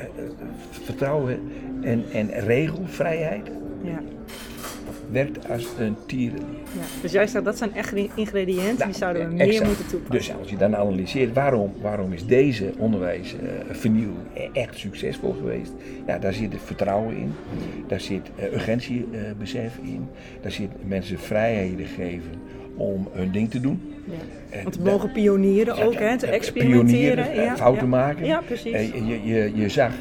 [0.70, 1.40] vertrouwen
[1.82, 3.52] en, en regelvrijheid.
[3.84, 4.00] ja.
[5.12, 6.46] Werkt als een tierenlier.
[6.74, 6.82] Ja.
[7.02, 9.60] Dus jij zegt dat zijn echt ingrediënten die Nou, zouden we exact.
[9.60, 10.16] meer moeten toepassen.
[10.34, 14.18] Dus als je dan analyseert waarom, waarom is deze onderwijsvernieuwing
[14.54, 15.72] echt succesvol geweest,
[16.08, 17.34] ja, daar zit het vertrouwen in,
[17.88, 20.08] daar zit uh, urgentiebesef in,
[20.42, 22.32] daar zit mensen vrijheden geven
[22.76, 23.82] om hun ding te doen.
[24.06, 24.64] Ja.
[24.64, 27.24] Want we mogen pionieren ook, hè, te Eh, experimenteren.
[27.26, 27.90] pionieren, eh, fouten ja.
[27.90, 28.26] maken.
[28.26, 28.74] Ja, precies.
[28.74, 29.92] Eh, je, je, je zag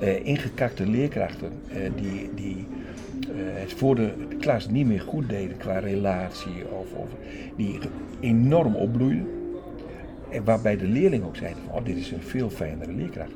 [0.00, 2.75] eh, ingekakte leerkrachten eh, die, die eh,
[3.38, 7.08] het voor de klas niet meer goed deden qua relatie, of, of
[7.56, 7.78] die
[8.20, 9.26] enorm opbloeiden.
[10.30, 13.32] En waarbij de leerling ook zei: van, oh, dit is een veel fijnere leerkracht.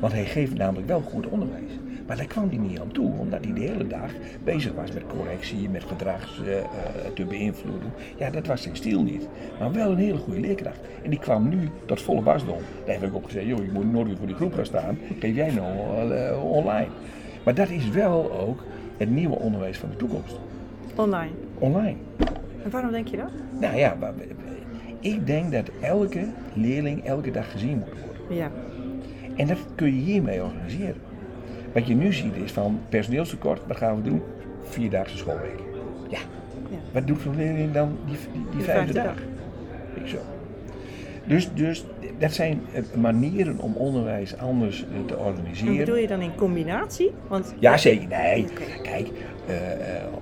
[0.00, 1.72] Want hij geeft namelijk wel goed onderwijs.
[2.10, 4.10] Maar daar kwam hij niet aan toe, omdat hij de hele dag
[4.44, 6.64] bezig was met correctie, met gedrag eh, eh,
[7.14, 7.92] te beïnvloeden.
[8.18, 9.28] Ja, dat was zijn stil niet.
[9.58, 10.78] Maar wel een hele goede leerkracht.
[11.02, 12.58] En die kwam nu tot volle wasdom.
[12.84, 14.98] Daar heb ik ook gezegd, joh, je moet nooit weer voor die groep gaan staan.
[15.18, 16.88] Geef jij nou eh, online.
[17.44, 18.62] Maar dat is wel ook
[19.00, 20.38] het nieuwe onderwijs van de toekomst.
[20.94, 21.30] Online.
[21.58, 21.96] Online.
[22.64, 23.30] En waarom denk je dat?
[23.60, 23.96] Nou ja,
[25.00, 28.36] ik denk dat elke leerling elke dag gezien moet worden.
[28.36, 28.50] Ja.
[29.36, 31.00] En dat kun je hiermee organiseren.
[31.72, 34.22] Wat je nu ziet is van personeelstekort, wat gaan we doen?
[34.62, 35.60] Vierdaagse schoolweek.
[36.08, 36.18] Ja.
[36.70, 36.78] Ja.
[36.92, 39.22] Wat doet zo'n leerling dan die, die, die De vijfde vijfde dag?
[40.02, 40.18] Ik zo.
[41.26, 41.84] Dus, dus
[42.20, 45.76] dat zijn eh, manieren om onderwijs anders eh, te En organiseren.
[45.76, 47.10] bedoel je dan in combinatie?
[47.28, 48.08] Want Ja, zeker.
[48.08, 48.46] Nee,
[48.82, 49.08] kijk,
[49.46, 49.54] eh,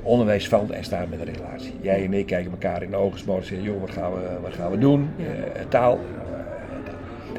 [0.03, 1.73] onderwijs valt en staat met een relatie.
[1.81, 4.55] Jij en ik kijken elkaar in de ogen, en zeggen, joh, wat gaan we, wat
[4.55, 5.09] gaan we doen?
[5.17, 5.65] Ja.
[5.69, 6.01] Taal.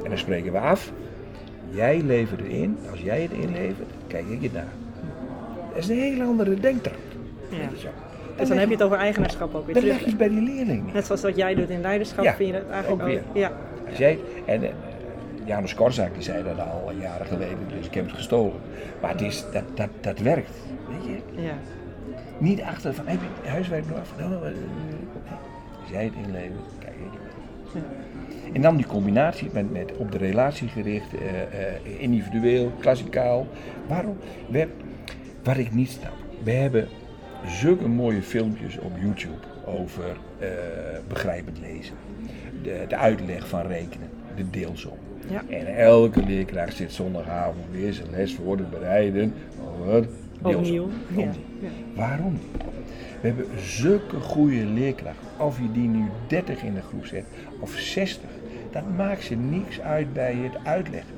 [0.03, 0.91] en dan spreken we af.
[1.69, 2.77] Jij levert het in.
[2.91, 4.65] Als jij het inlevert, kijk ik het na.
[5.73, 6.97] Dat is een hele andere denktrap.
[7.49, 7.57] Ja.
[8.37, 10.93] Dus dan heb je het over eigenaarschap ook weer Dat leg je bij die leerling.
[10.93, 13.13] Net zoals wat jij doet in leiderschap, Ja, vind je dat eigenlijk ook ook?
[13.13, 13.41] weer.
[13.41, 13.51] Ja.
[13.89, 14.69] Als jij, en eh,
[15.45, 18.61] Janus Korczak die zei dat al jaren geleden, dus ik heb het gestolen.
[19.01, 20.51] Maar het is, dat, dat, dat werkt.
[20.87, 21.41] Weet je?
[21.41, 21.53] Ja.
[22.37, 24.13] Niet achter van, heb je huiswerk nog af?
[24.17, 24.51] Nou, eh,
[25.81, 27.19] als jij het inlevert, kijk ik.
[27.73, 27.81] Ja.
[28.53, 33.47] En dan die combinatie met, met op de relatie gericht, eh, eh, individueel, klassikaal.
[33.87, 34.17] Waarom?
[34.49, 34.67] We,
[35.43, 36.87] wat ik niet snap, we hebben
[37.45, 40.49] zulke mooie filmpjes op YouTube over eh,
[41.07, 41.95] begrijpend lezen.
[42.63, 44.97] De, de uitleg van rekenen, de deelsom.
[45.29, 45.43] Ja.
[45.49, 49.33] En elke leerkracht zit zondagavond weer zijn les voor te bereiden
[49.77, 50.07] over
[50.41, 50.59] deelsom.
[50.59, 50.89] Opnieuw.
[51.15, 51.31] Ja.
[51.95, 52.39] Waarom?
[53.21, 55.27] We hebben zulke goede leerkrachten.
[55.37, 57.25] Of je die nu 30 in de groep zet
[57.59, 58.29] of 60.
[58.71, 61.15] Dat maakt ze niks uit bij het uitleggen.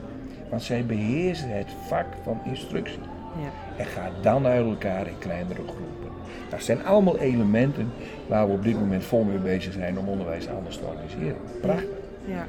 [0.49, 2.99] Want zij beheersen het vak van instructie.
[3.41, 3.77] Ja.
[3.77, 6.00] En ga dan uit elkaar in kleinere groepen.
[6.49, 7.91] Dat zijn allemaal elementen
[8.27, 11.37] waar we op dit moment vol mee bezig zijn om onderwijs anders te organiseren.
[11.61, 11.89] Prachtig.
[12.25, 12.45] Ja.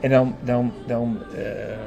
[0.00, 1.78] En dan, dan, dan, ehm,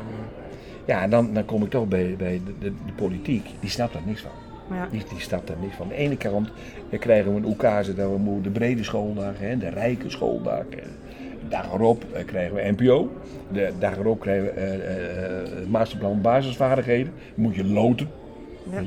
[0.86, 3.50] ja, dan, dan kom ik toch bij, bij de, de, de politiek.
[3.60, 4.32] Die snapt daar niks van.
[4.78, 4.88] Ja.
[4.92, 5.86] Die, die snapt daar niks van.
[5.86, 6.50] Aan de ene kant
[6.90, 10.70] eh, krijgen we een oekase dat we moeten de brede schooldagen, hè, de rijke schooldagen.
[11.42, 13.10] De dag erop eh, krijgen we NPO.
[13.52, 17.14] De dag erop krijgen we eh, eh, het masterplan basisvaardigheden.
[17.36, 18.08] Moet je loten.
[18.72, 18.84] Ja.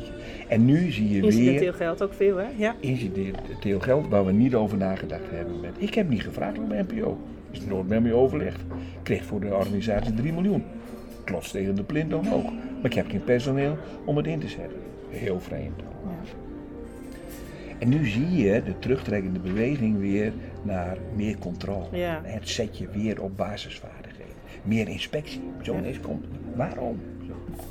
[0.48, 2.46] En nu zie je Incidenteel weer geld ook veel, hè?
[2.56, 2.74] Ja.
[2.80, 5.60] incidenteel geld waar we niet over nagedacht hebben.
[5.60, 7.18] Met, ik heb niet gevraagd om een NPO.
[7.50, 8.60] Is er nooit met me overlegd.
[8.60, 8.66] Ik
[9.02, 10.64] kreeg voor de organisatie 3 miljoen.
[11.24, 12.44] Klots tegen de plint omhoog.
[12.52, 14.78] Maar ik heb geen personeel om het in te zetten.
[15.08, 15.80] Heel vreemd.
[15.80, 16.38] Ja.
[17.78, 21.86] En nu zie je de terugtrekkende beweging weer naar meer controle.
[21.92, 22.20] Ja.
[22.24, 24.32] Het zet je weer op basisvaardigheden.
[24.62, 25.40] Meer inspectie.
[25.62, 25.90] Zo Ja.
[26.02, 26.24] komt.
[26.54, 27.00] Waarom?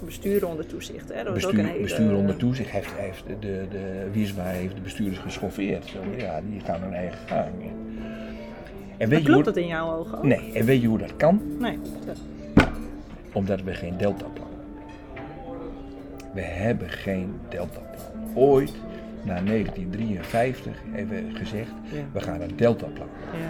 [0.05, 1.23] Besturen onder toezicht, hè?
[1.23, 1.83] Dat was ook een Bestuur, hele...
[1.83, 5.89] bestuur onder toezicht heeft, heeft de, de, de heeft de bestuurders geschoffeerd.
[6.17, 7.47] Ja, die gaan hun eigen gang.
[8.97, 10.23] En weet je klopt hoe, dat in jouw ogen ook?
[10.23, 11.41] Nee, en weet je hoe dat kan?
[11.59, 11.79] Nee.
[12.05, 12.17] Dat-
[13.31, 16.33] Omdat we geen deltaplan hebben.
[16.33, 18.05] We hebben geen deltaplan.
[18.33, 18.73] Ooit,
[19.23, 22.01] na 1953, hebben we gezegd, Ja.
[22.11, 23.07] we gaan een deltaplan.
[23.33, 23.49] Ja.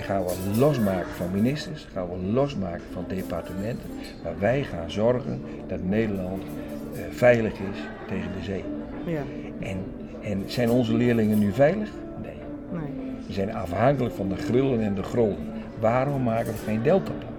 [0.00, 3.90] Gaan we losmaken van ministers, gaan we losmaken van departementen.
[4.22, 6.42] Maar wij gaan zorgen dat Nederland
[6.94, 8.64] eh, veilig is tegen de zee.
[9.06, 9.22] Ja.
[9.60, 9.76] En,
[10.22, 11.90] en zijn onze leerlingen nu veilig?
[12.22, 12.32] Nee.
[12.72, 12.90] Nee.
[13.26, 15.38] We zijn afhankelijk van de grillen en de grollen.
[15.78, 17.29] Waarom maken we geen deltaplan?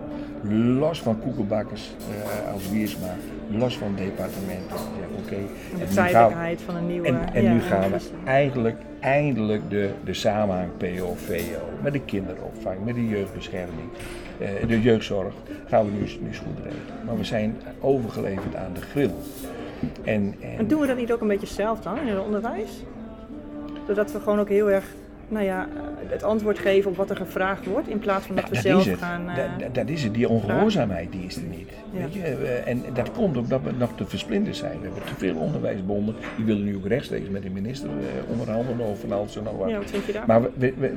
[0.49, 3.15] Los van koekenbakkers eh, als Wiersma,
[3.49, 4.77] los van departementen.
[4.77, 7.07] Zeggen, oké, en de tijdelijkheid van een nieuwe...
[7.07, 11.93] en, en ja, nu ja, gaan we eigenlijk, eindelijk de, de samenhang PO, VO, met
[11.93, 13.89] de kinderopvang, met de jeugdbescherming,
[14.39, 15.33] eh, de jeugdzorg,
[15.67, 17.05] gaan we nu, nu eens goed regelen.
[17.05, 19.11] Maar we zijn overgeleverd aan de grill.
[20.03, 22.83] En, en, En doen we dat niet ook een beetje zelf dan in het onderwijs?
[23.87, 24.85] Zodat we gewoon ook heel erg,
[25.31, 25.67] nou ja,
[26.05, 28.99] het antwoord geven op wat er gevraagd wordt, in plaats van dat we dat zelf
[28.99, 29.29] gaan...
[29.29, 29.35] eh,
[29.73, 30.13] Dat, is het.
[30.13, 31.69] Die ongehoorzaamheid die is er niet.
[31.91, 31.99] Ja.
[31.99, 32.21] Weet je?
[32.21, 34.77] eh, En dat komt omdat we nog te versplinterd zijn.
[34.79, 36.15] We hebben te veel onderwijsbonden.
[36.35, 39.57] Die willen nu ook rechtstreeks met de minister eh, onderhandelen over van alles en nog
[39.57, 39.69] wat.
[39.69, 40.23] ja, wat vind je daar?
[40.27, 40.95] Maar we, we, we-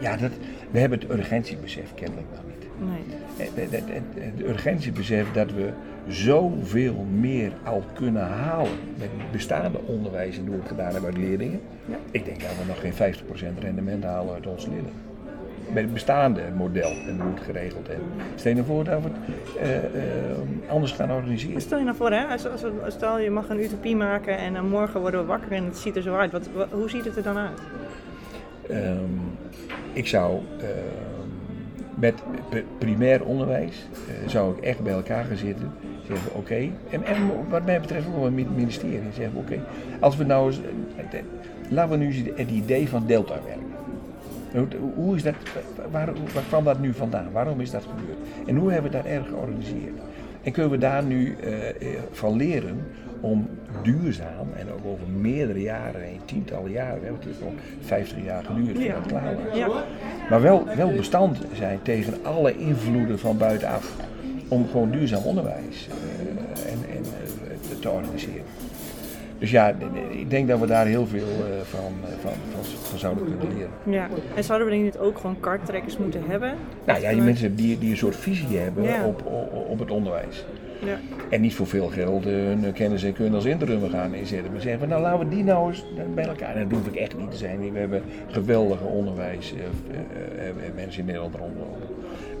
[0.00, 0.30] ja, dat,
[0.70, 2.90] we hebben het urgentiebesef kennelijk nog niet.
[2.90, 3.16] nee.
[3.46, 5.68] Het, het, het, het- het urgentiebesef dat we
[6.08, 11.10] zoveel meer al kunnen halen met het bestaande onderwijs en hoe we het gedaan hebben
[11.10, 11.60] uit leerlingen.
[11.86, 11.96] Ja.
[12.10, 13.14] Ik denk dat we nog geen
[13.56, 15.02] 50% rendement halen uit onze leerlingen.
[15.72, 18.06] Met het bestaande model en hoe het geregeld hebben.
[18.34, 19.76] Stel je nou voor dat we het eh,
[20.30, 20.36] eh,
[20.68, 21.60] anders gaan organiseren.
[21.60, 24.52] Stel je nou voor, hè, als, als, als- stel je mag een utopie maken en
[24.54, 26.32] dan morgen worden we wakker en het ziet er zo uit.
[26.32, 27.60] Wat, wat- hoe ziet het er dan uit?
[28.68, 28.98] Ehm,
[29.92, 31.28] ik zou ehm,
[31.94, 32.14] met
[32.78, 35.72] primair onderwijs eh, zou ik echt bij elkaar gaan zitten.
[36.06, 39.00] Zeggen oké, en, en wat mij betreft ook wel het ministerie.
[39.14, 39.58] Zeggen oké,
[40.00, 40.60] als we nou eens,
[41.68, 43.72] laten we nu het idee van delta werken.
[44.52, 45.34] Hoe, hoe is dat,
[45.90, 47.32] waar, waar kwam dat nu vandaan?
[47.32, 48.18] Waarom is dat gebeurd?
[48.46, 50.00] En hoe hebben we dat erg georganiseerd?
[50.42, 51.76] En kunnen we daar nu eh, eh,
[52.10, 52.86] van leren
[53.20, 53.48] om
[53.82, 58.24] duurzaam en ook over meerdere jaren heen, tientallen jaren, hè, want het heeft al 50
[58.24, 59.58] jaar geduurd voordat het klaar was.
[59.58, 59.68] Ja.
[60.30, 63.96] Maar wel, wel bestand zijn tegen alle invloeden van buitenaf.
[64.54, 67.04] Om gewoon duurzaam onderwijs eh, en, en,
[67.50, 68.42] eh, te, organiseren.
[69.38, 69.74] Dus ja,
[70.10, 73.70] ik denk dat we daar heel veel eh, van, van, van, van zouden kunnen leren.
[73.84, 74.08] Ja.
[74.34, 76.54] En zouden we denk niet ook gewoon karttrekkers moeten hebben?
[76.84, 79.04] Nou ja, die mensen die, die een soort visie hebben Ja.
[79.04, 80.44] op, op, op het onderwijs.
[80.84, 80.98] Ja.
[81.30, 84.52] En niet voor veel geld hun kennis en kunde als interim gaan inzetten.
[84.52, 86.56] Maar zeggen van nou laten we die nou eens bij elkaar.
[86.56, 87.72] En dat hoef ik echt niet te zijn.
[87.72, 91.93] We hebben geweldige onderwijs eh, eh, eh, mensen in Nederland rondlopen.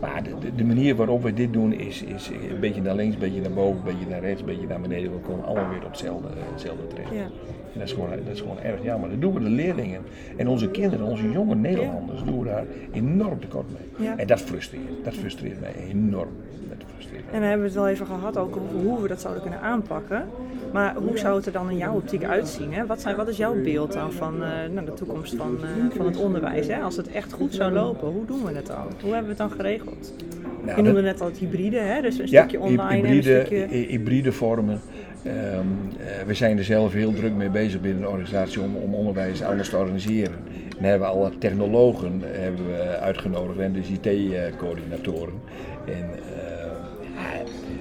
[0.04, 3.20] Maar de, de, manier waarop we dit doen is, is een beetje naar links, een
[3.20, 5.12] beetje naar boven, een beetje naar rechts, een beetje naar beneden.
[5.12, 7.10] We komen allemaal weer op hetzelfde, hetzelfde terecht.
[7.12, 7.26] Ja.
[7.74, 9.10] En dat is, gewoon, dat is gewoon erg jammer.
[9.10, 10.00] Dat doen we de leerlingen
[10.36, 14.06] en onze kinderen, onze jonge Nederlanders, doen we daar enorm tekort mee.
[14.06, 14.16] Ja.
[14.16, 15.04] En dat frustreert.
[15.04, 16.28] Dat frustreert mij enorm.
[16.68, 17.34] Dat frustreert mij.
[17.34, 20.24] En we hebben het wel even gehad ook over hoe we dat zouden kunnen aanpakken.
[20.72, 22.72] Maar hoe zou het er dan in jouw optiek uitzien?
[22.72, 22.86] Hè?
[22.86, 26.06] Wat, zijn, wat is jouw beeld dan van eh, nou, de toekomst van, eh, van
[26.06, 26.66] het onderwijs?
[26.66, 26.80] Hè?
[26.80, 28.76] Als het echt goed zou lopen, hoe doen we het dan?
[29.02, 30.14] Hoe hebben we het dan geregeld?
[30.64, 32.00] Nou, Je noemde dat- net al het hybride, hè?
[32.02, 33.66] dus een Ja, stukje online hybride, en een stukje...
[33.76, 34.80] hy- hybride vormen.
[35.24, 35.66] Ehm,
[35.98, 39.42] eh, we zijn er zelf heel druk mee bezig binnen de organisatie om, om onderwijs
[39.42, 40.34] anders te organiseren.
[40.78, 45.34] En hebben we alle technologen hebben we uitgenodigd en dus IT-coördinatoren.
[45.86, 46.64] En, eh,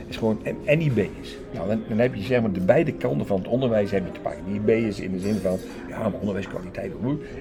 [0.08, 1.38] is gewoon, en, IB's.
[1.54, 4.20] Nou, dan, heb je zeg maar de beide kanten van het onderwijs heb je te
[4.20, 4.44] pakken.
[4.46, 5.58] Die IB's in de zin van,
[5.90, 6.92] ja, maar onderwijskwaliteit?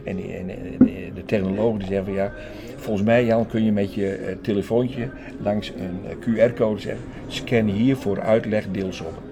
[0.04, 2.32] En, en, en- de technologen die zeggen van, ja,
[2.76, 5.08] volgens mij Jan kun je met je eh, telefoontje
[5.42, 6.00] langs een
[6.36, 9.06] eh, QR-code zeggen, scan hier voor uitleg deels op.
[9.06, 9.31] Eh,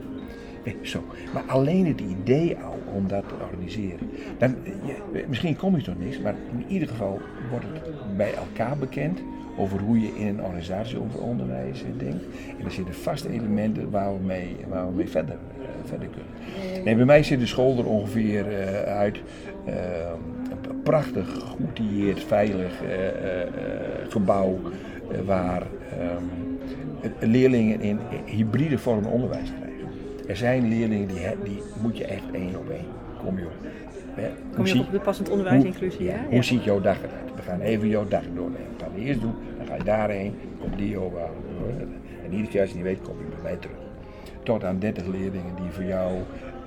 [0.82, 1.04] Zo.
[1.34, 4.10] Maar alleen het idee al om dat te organiseren.
[4.38, 4.54] Dan,
[5.28, 7.20] misschien kom je tot niks, maar in ieder geval
[7.50, 9.20] wordt het bij elkaar bekend
[9.56, 12.24] over hoe je in een organisatie over onderwijs eh, denkt.
[12.58, 14.56] En er zitten vaste elementen waar we mee,
[15.06, 16.84] verder, eh, verder kunnen.
[16.84, 19.20] Nee, bij mij ziet de school er ongeveer eh, uit.
[19.64, 19.74] eh,
[20.68, 22.82] een prachtig, geoutilleerd, veilig
[24.08, 24.58] gebouw
[25.24, 25.62] waar
[26.00, 29.69] ehm, leerlingen in hybride vorm onderwijs krijgen.
[30.30, 32.84] Er zijn leerlingen die, die moet je echt één op één.
[33.24, 33.50] Kom joh.
[34.14, 36.24] Hè, hoe Kom je zie- op de passend onderwijs inclusie, ja?
[36.30, 37.34] Hoe ziet jouw dag eruit?
[37.36, 38.66] We gaan even jouw dag doornemen.
[38.78, 41.28] We gaan eerst doen, dan ga je daarheen, komt die yoga.
[42.24, 43.76] En iedere keer als je niet weet, kom je bij mij terug.
[44.42, 46.12] Tot aan 30 leerlingen die voor jou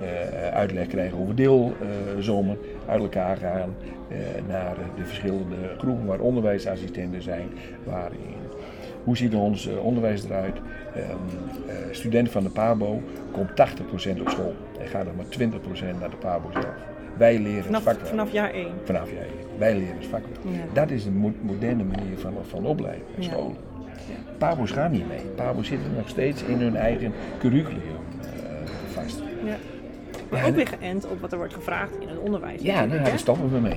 [0.00, 3.74] eh, uitleg krijgen over deelzomer, uit elkaar gaan
[4.08, 4.16] eh,
[4.48, 7.46] naar de verschillende groepen waar onderwijsassistenten zijn,
[7.84, 8.18] waarin
[9.04, 10.56] hoe ziet ons eh, onderwijs eruit?
[10.94, 11.02] Ehm,
[11.68, 16.10] eh, student van de PABO komt 80% op school en gaat er maar 20% naar
[16.10, 16.66] de PABO zelf.
[17.16, 18.06] Wij leren het Vanaf, vak wel.
[18.06, 18.72] vanaf jaar één.
[18.84, 19.26] Vanaf jij.
[19.58, 20.52] Wij leren het vak wel.
[20.52, 20.58] Ja.
[20.72, 23.28] Dat is de mo- moderne manier van, van opleiden en Ja.
[23.30, 23.56] scholen.
[24.38, 25.20] PABO's gaan niet mee.
[25.34, 27.80] PABO's zitten nog steeds in hun eigen curriculum
[28.20, 28.26] eh,
[28.92, 29.22] vast.
[29.44, 29.56] Ja.
[30.30, 32.62] Maar ook weer geënt op wat er wordt gevraagd in het onderwijs.
[32.62, 33.74] Ja, nou, daar stoppen we mee.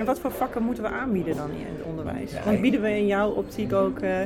[0.00, 2.32] En wat voor vakken moeten we aanbieden dan in het onderwijs?
[2.44, 4.16] Want bieden we in jouw optiek ook eh,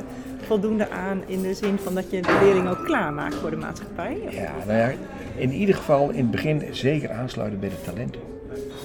[0.45, 4.17] voldoende aan in de zin van dat je de leerling ook klaarmaakt voor de maatschappij?
[4.25, 4.91] Of- Ja, nou ja,
[5.35, 8.21] in ieder geval in het begin zeker aansluiten bij de talenten.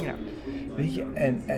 [0.02, 0.14] Ja.
[0.76, 1.56] Weet je, en eh,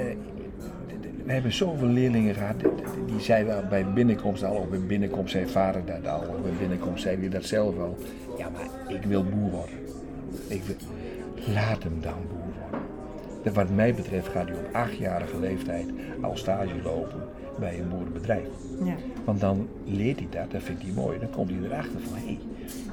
[1.24, 2.70] we hebben zoveel leerlingen gehad, die-
[3.06, 6.52] die zeiden wel bij binnenkomst al, of bij binnenkomst zei vader dat al, of bij
[6.58, 7.96] binnenkomst zei hij dat zelf al.
[8.38, 9.74] Ja, maar ik wil boer worden.
[10.48, 10.76] Ik wil,
[11.54, 12.41] laat hem dan boer
[13.50, 15.86] wat mij betreft gaat hij op achtjarige leeftijd
[16.20, 17.20] al stage lopen
[17.58, 18.46] bij een boerenbedrijf.
[18.84, 18.94] Ja.
[19.24, 21.18] Want dan leert hij dat, dat vindt hij mooi.
[21.18, 22.38] Dan komt hij erachter van, hé,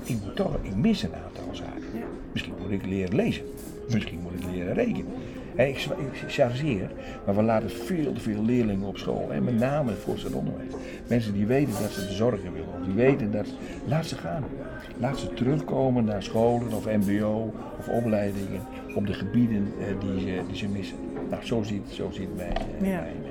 [0.04, 1.84] ik moet toch, ik mis een aantal zaken.
[1.94, 2.06] Ja.
[2.32, 3.44] Misschien moet ik leren lezen.
[3.90, 5.06] Misschien moet ik leren rekenen.
[5.60, 6.90] Hé, ik, ik chargeer,
[7.26, 9.28] maar we laten veel te veel leerlingen op school.
[9.32, 10.72] En met name het voortgezet onderwijs.
[11.08, 12.84] Mensen die weten dat ze de zorgen willen.
[12.86, 13.46] Die weten dat...
[13.88, 14.44] Laat ze gaan.
[14.98, 18.62] Laat ze terugkomen naar scholen of mbo of opleidingen
[18.96, 20.98] op de gebieden eh, die, ze, die ze missen.
[21.30, 23.00] Nou, zo ziet, zo ziet mijn, eh, Ja.
[23.00, 23.29] mijn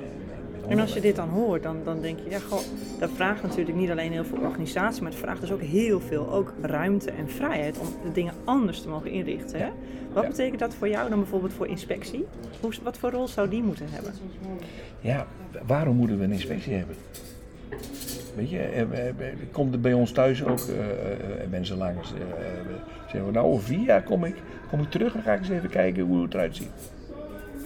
[0.69, 2.59] En als je dit dan hoort, dan, dan denk je, ja, goh,
[2.99, 6.31] dat vraagt natuurlijk niet alleen heel veel organisatie, maar het vraagt dus ook heel veel
[6.31, 9.59] ook ruimte en vrijheid om de dingen anders te mogen inrichten.
[9.59, 9.67] Hè?
[10.13, 10.29] Wat Ja.
[10.29, 12.25] betekent dat voor jou dan bijvoorbeeld voor inspectie?
[12.61, 14.13] Hoe, wat voor rol zou die moeten hebben?
[15.01, 15.27] Ja,
[15.67, 16.95] waarom moeten we een inspectie hebben?
[18.35, 19.13] Weet je, eh, eh, eh,
[19.51, 20.59] komt er bij ons thuis ook
[21.49, 22.13] mensen langs.
[23.01, 24.35] zeggen we, nou over vier jaar kom ik,
[24.69, 26.69] kom ik terug en ga ik eens even kijken hoe het eruit ziet.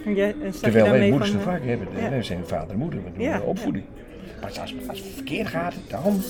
[0.05, 1.87] Je Terwijl wij moeders van, te eh, vaak hebben.
[1.99, 2.09] ja.
[2.09, 3.85] Wij zijn vader en moeder, we doen Ja, opvoeding.
[4.41, 6.21] Maar als, als het verkeerd gaat, dan.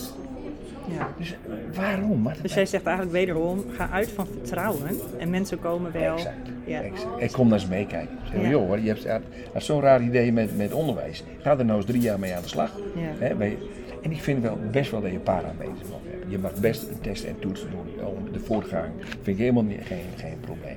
[0.97, 1.07] ja.
[1.17, 2.21] Dus eh, waarom?
[2.21, 6.13] Maar, Dus jij zegt eigenlijk wederom, ga uit van vertrouwen en mensen komen wel.
[6.15, 6.35] Exact.
[6.65, 6.81] Ja.
[6.81, 7.21] exact.
[7.21, 8.17] Ik kom daar eens meekijken.
[8.31, 8.47] Zeg, Ja.
[8.49, 9.19] joh, je hebt, je
[9.53, 11.23] hebt zo'n raar idee met, met onderwijs.
[11.41, 12.71] Ga er nou eens drie jaar mee aan de slag.
[13.19, 13.35] Ja.
[13.37, 13.57] Wij-
[14.01, 16.29] en ik vind wel best wel dat je parameters mag hebben.
[16.29, 18.85] Je mag best een test en toets doen om de voortgang.
[18.99, 20.75] Vind ik helemaal niet, geen, geen probleem.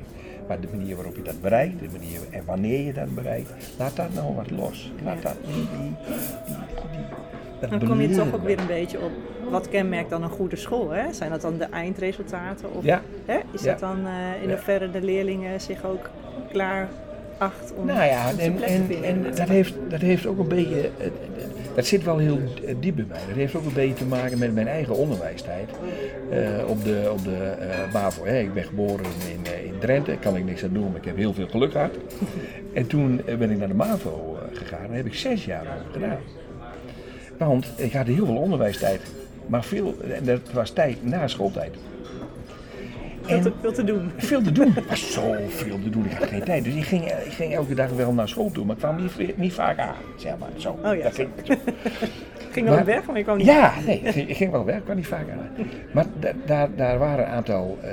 [0.49, 3.97] Maar de manier waarop je dat bereikt, de manier en wanneer je dat bereikt, laat
[3.97, 4.93] dat nou wat los.
[5.05, 5.95] Laat dat die, die, die,
[6.47, 6.57] die,
[6.91, 7.05] die-
[7.61, 9.11] dat Dan kom je toch ook weer een beetje op
[9.51, 10.91] wat kenmerkt dan een goede school.
[10.91, 11.13] Hè?
[11.13, 12.75] Zijn dat dan de eindresultaten?
[12.75, 13.03] Of, Ja.
[13.25, 13.39] Hè?
[13.53, 13.71] Is Ja.
[13.71, 16.11] dat dan eh, in hoeverre de leerlingen zich ook
[16.53, 16.89] klaar
[17.39, 20.91] acht om Nou ja, en, en, en dat, heeft, dat heeft ook een beetje,
[21.77, 22.39] dat zit wel heel
[22.81, 23.21] diep bij mij.
[23.27, 25.71] Dat heeft ook een beetje te maken met mijn eigen onderwijstijd
[26.31, 28.25] eh, op de, op de eh MAVO.
[28.25, 28.39] Hè.
[28.39, 31.17] Ik ben geboren in, eh, in Drenthe, kan ik niks aan doen, maar ik heb
[31.17, 31.91] heel veel geluk gehad.
[32.73, 36.19] En toen ben ik naar de MAVO gegaan, daar heb ik zes jaar over gedaan.
[37.39, 39.01] Want ik had heel veel onderwijstijd,
[39.47, 41.75] maar veel, en dat was tijd na schooltijd.
[43.27, 44.11] Veel, te, veel te doen.
[44.17, 44.77] Veel te doen.
[44.77, 46.05] Er was zoveel te doen.
[46.05, 46.65] Ik had geen tijd.
[46.65, 48.65] Dus ik ging, ik ging elke dag wel naar school toe.
[48.65, 49.95] Maar ik kwam niet, niet vaak aan.
[50.17, 50.49] Zeg maar.
[50.57, 50.79] Zo.
[50.85, 51.25] Oh ja, Dat zo.
[51.45, 51.59] ging-
[52.51, 53.47] Ging wel Maar- weg, maar je kwam niet.
[53.47, 54.01] ja, nee.
[54.01, 54.77] Ik ging, ik ging wel weg.
[54.77, 55.67] Ik kwam niet vaak aan.
[55.93, 57.91] Maar da- daar, daar waren een aantal eh,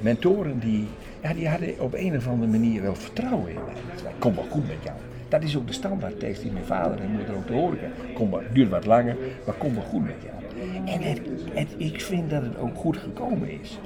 [0.00, 0.86] mentoren die,
[1.22, 4.12] ja, die hadden op een of andere manier wel vertrouwen in mij.
[4.18, 4.96] Kom wel goed met jou.
[5.28, 7.78] Dat is ook de standaardtekst die mijn vader en moeder ook te horen.
[8.14, 10.34] Kom maar, duurt wat langer, maar kom wel goed met jou.
[10.86, 11.20] En het,
[11.52, 13.78] het, ik vind dat het ook goed gekomen is.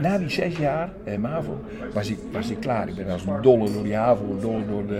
[0.00, 1.60] Na die zes jaar eh, MAVO
[1.92, 2.88] was ik, was ik klaar.
[2.88, 4.98] Ik ben als een dolle door die HAVO, dolle door de,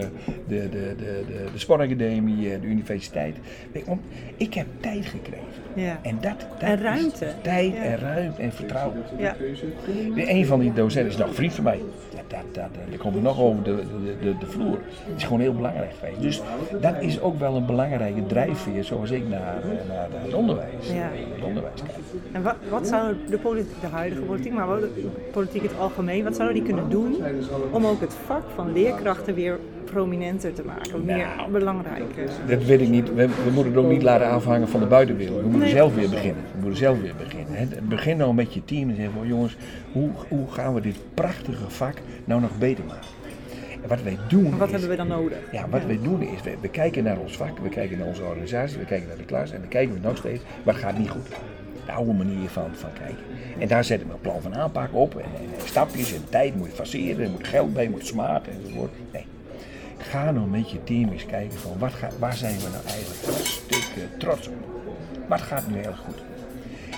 [0.49, 0.95] de, de, de,
[1.27, 3.37] de, de sportacademie, eh, de universiteit.
[3.87, 4.01] Want
[4.37, 5.45] Ik heb tijd gekregen.
[5.75, 5.99] Ja.
[6.03, 7.27] En, dat, dat En ruimte.
[7.43, 7.83] tijd Ja.
[7.83, 9.03] en ruimte en vertrouwen.
[9.19, 9.37] Ja.
[10.17, 11.81] Een van die docenten is nog een vriend van mij.
[12.35, 14.79] Dat, dat, dat komt er nog over de, de, de, de vloer.
[15.05, 16.21] Het is gewoon heel belangrijk geweest.
[16.21, 16.43] Dus
[16.81, 19.55] dat is ook wel een belangrijke drijfveer zoals ik naar,
[19.89, 20.95] naar het onderwijs, Ja.
[20.95, 21.97] naar het onderwijs kijk.
[22.33, 24.85] En wat, wat zou de, politiek, de huidige politiek, maar ook
[25.33, 27.17] politiek in het algemeen, wat zouden die kunnen doen
[27.71, 31.51] om ook het vak van leerkrachten weer prominenter te maken, meer Nou.
[31.51, 32.31] belangrijker?
[32.49, 33.15] Dat weet ik niet.
[33.15, 35.37] We, we moeten het ook niet laten afhangen van de buitenwereld.
[35.37, 35.71] We moeten Nee.
[35.71, 36.43] zelf weer beginnen.
[36.53, 37.89] We moeten zelf weer beginnen.
[37.89, 39.57] Begin nou met je team en zeg van jongens,
[39.93, 43.09] hoe, hoe gaan we dit prachtige vak nou nog beter maken?
[43.83, 45.39] En wat wij doen Wat is, hebben we dan nodig?
[45.53, 48.23] Ja, wat wij doen is, we, we kijken naar ons vak, we kijken naar onze
[48.23, 51.09] organisatie, we kijken naar de klas en dan kijken we nog steeds, wat gaat niet
[51.11, 51.29] goed?
[51.87, 53.25] De oude manier van, van kijken.
[53.59, 56.67] En daar zetten we een plan van aanpak op en, en stapjes en tijd moet
[56.67, 58.91] je faceren, er moet geld bij, moet smart enzovoort.
[59.13, 59.25] Nee.
[60.15, 64.01] Ga nou met je team eens kijken van wat waar zijn we nou eigenlijk hartstikke
[64.19, 64.55] trots op?
[65.29, 66.23] Wat gaat nu heel goed?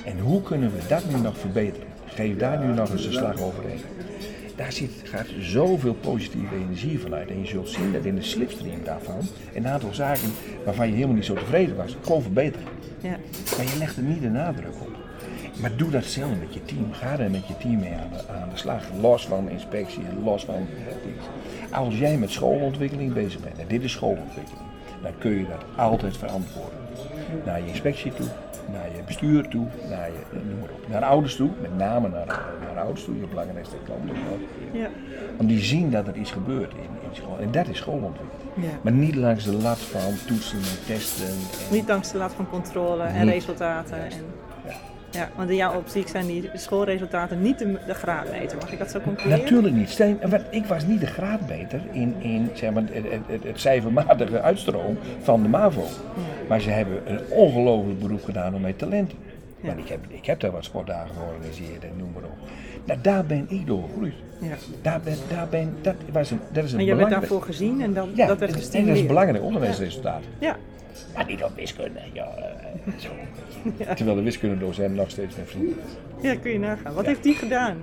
[0.04, 1.88] En hoe kunnen we dat nu nog verbeteren?
[2.06, 3.80] Geef daar nu nog eens een slag overheen.
[4.56, 7.30] Daar zit, gaat zoveel positieve energie vanuit.
[7.30, 10.32] En je zult zien dat in de slipstream daarvan een aantal zaken
[10.64, 12.68] waarvan je helemaal niet zo tevreden was, gewoon verbeteren.
[13.00, 13.16] Ja.
[13.56, 14.95] Maar je legt er niet de nadruk op.
[15.60, 16.92] Maar doe dat zelf met je team.
[16.92, 18.82] Ga er met je team mee aan de, aan de slag.
[19.00, 21.22] Los van inspectie en los van eh, dingen.
[21.72, 24.66] Als jij met schoolontwikkeling bezig bent, en dit is schoolontwikkeling,
[25.02, 26.78] dan kun je dat altijd verantwoorden.
[27.44, 28.26] Naar je inspectie toe,
[28.72, 32.08] naar je bestuur toe, naar, je, eh, noem maar op, naar ouders toe, met name
[32.08, 32.26] naar,
[32.60, 34.02] naar ouders toe, je belangrijkste klant.
[34.72, 34.88] Ja.
[35.36, 37.38] Want die zien dat er iets gebeurt in, in school.
[37.40, 38.44] En dat is schoolontwikkeling.
[38.54, 38.78] Ja.
[38.82, 41.26] Maar niet langs de lat van toetsen en testen.
[41.26, 41.34] En,
[41.70, 43.34] Niet dankzij de laat van controle en Niet.
[43.34, 44.04] resultaten.
[44.04, 44.12] En,
[45.16, 45.28] Ja.
[45.36, 48.58] want in jouw optiek zijn die schoolresultaten niet de, de graadmeter.
[48.58, 49.38] Mag ik dat zo concluderen?
[49.44, 49.90] Natuurlijk niet.
[49.90, 50.18] Stijn,
[50.50, 54.98] ik was niet de graadmeter in, in zeg maar, het, het, het, het cijfermatige uitstroom
[55.22, 55.84] van de MAVO.
[56.48, 59.18] Maar ze hebben een ongelooflijk beroep gedaan om mijn talenten.
[59.60, 59.66] Ja.
[59.66, 62.36] Want ik heb, ik heb daar wat sportdagen georganiseerd en noem maar op.
[62.84, 64.14] Nou, daar ben ik door gegroeid.
[64.40, 64.54] Ja.
[64.82, 67.30] Daar ben, daar ben, dat, was een, dat is een En je werd belangrijk...
[67.30, 69.06] daarvoor gezien en dat, Ja, dat werd en dat is een gestimuleerd.
[69.06, 70.22] belangrijk onderwijsresultaat.
[70.38, 70.56] Ja.
[71.14, 72.00] Maar niet op wiskunde.
[72.12, 73.08] Ja, eh, zo.
[73.94, 75.92] Terwijl de wiskundedocent nog steeds mijn vriend is.
[76.22, 76.94] ja, kun je nagaan.
[76.94, 77.76] Wat heeft die gedaan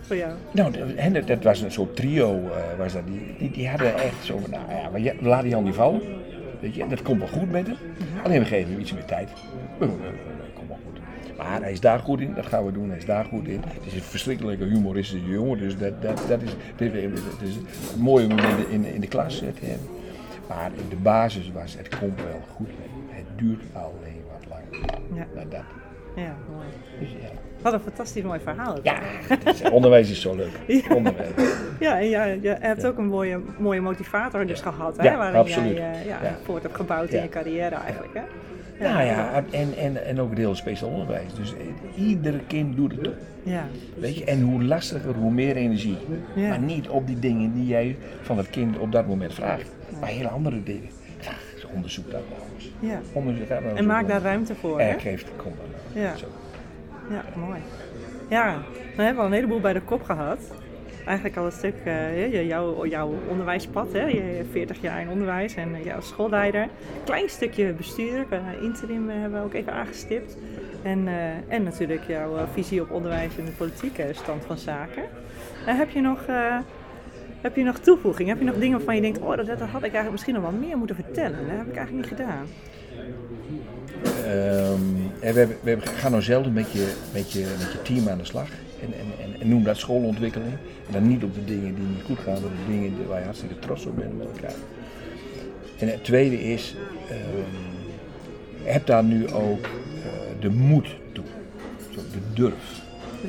[0.00, 0.32] voor jou?
[0.50, 3.06] Nou, dat- en dat, dat was een soort trio, eh, was dat.
[3.06, 4.62] Die, die, die hadden echt zo van, nou
[5.02, 6.00] ja, we laten Jan niet vallen.
[6.60, 7.76] Weet je, dat komt wel goed met hem.
[8.24, 9.28] Alleen we geven hem iets meer tijd.
[9.80, 9.98] Eh, eh, eh,
[10.54, 11.00] Komt wel goed.
[11.36, 13.60] Maar hij is daar goed in, dat gaan we doen, hij is daar goed in.
[13.66, 17.54] Het is een verschrikkelijke humoristische jongen, dus dat, dat, dat is, dit is, het is
[17.96, 19.86] mooi om hem in de, in, in de klas eh, te hebben.
[20.48, 23.16] Maar in de basis was, het komt wel goed met hem.
[23.16, 24.90] Het duurt alleen wat langer.
[25.14, 25.26] Ja.
[25.34, 25.60] Nou, dat.
[26.16, 26.66] Ja, mooi.
[27.00, 27.28] Dus ja.
[27.62, 28.78] Wat een fantastisch mooi verhaal.
[28.82, 28.98] Ja,
[29.44, 30.50] is- onderwijs is zo leuk.
[30.66, 30.94] Ja.
[30.94, 31.30] Onderwijs.
[31.80, 35.02] Ja, en ja, je hebt ook een mooie, mooie motivator dus gehad, hè?
[35.04, 35.76] Ja, waarin absoluut.
[35.76, 36.36] jij eh, ja, Ja.
[36.44, 37.22] voort hebt gebouwd in Ja.
[37.22, 38.14] je carrière eigenlijk.
[38.14, 38.20] Hè?
[38.88, 41.34] Nou ja, en, en, en ook speciaal onderwijs.
[41.34, 43.10] Dus eh, ieder kind doet het.
[43.42, 43.66] Ja,
[43.98, 44.24] Weet je?
[44.24, 45.96] En hoe lastiger, hoe meer energie.
[46.34, 46.48] Ja.
[46.48, 49.70] Maar niet op die dingen die jij van het kind op dat moment vraagt.
[50.02, 50.88] Maar hele andere dingen.
[51.20, 51.32] Ja,
[51.74, 52.70] onderzoek dat nou eens.
[52.80, 53.00] ja.
[53.12, 53.48] Onderzoek.
[53.48, 54.78] En maak daar ruimte voor.
[54.78, 56.02] En geeft, kom dan.
[56.02, 56.16] Ja.
[56.16, 56.26] Zo.
[57.10, 57.60] Ja, mooi.
[58.28, 58.52] Ja,
[58.96, 60.38] dan hebben we al een heleboel bij de kop gehad.
[61.06, 61.74] Eigenlijk al een stuk
[62.30, 64.04] je- jouw, jouw onderwijspad, hè?
[64.04, 66.68] je 40 jaar in onderwijs en eh, jouw schoolleider.
[67.04, 70.36] Klein stukje bestuur, eh, interim hebben we ook even aangestipt.
[70.82, 71.08] En,
[71.48, 75.02] en natuurlijk jouw visie op onderwijs en de politieke stand van zaken.
[75.64, 76.24] Heb, je nog,
[77.42, 78.28] heb je nog toevoeging?
[78.28, 80.42] Heb je nog dingen waarvan je denkt, oh, dat, dat had ik eigenlijk misschien nog
[80.42, 81.38] wel meer moeten vertellen.
[81.38, 82.46] Dat heb ik eigenlijk niet gedaan.
[85.20, 88.24] En we, we gaan nou zelden met je, met, je, met je team aan de
[88.24, 88.48] slag.
[88.80, 90.52] En, en, en, en noem dat schoolontwikkeling.
[90.86, 93.24] En dan niet op de dingen die niet goed gaan, maar de dingen waar je
[93.24, 94.54] hartstikke trots op bent met elkaar.
[95.78, 96.76] En het tweede is,
[97.08, 97.18] ehm,
[98.62, 99.70] heb daar nu ook eh,
[100.40, 101.24] de moed toe.
[101.90, 102.80] Zo, de durf.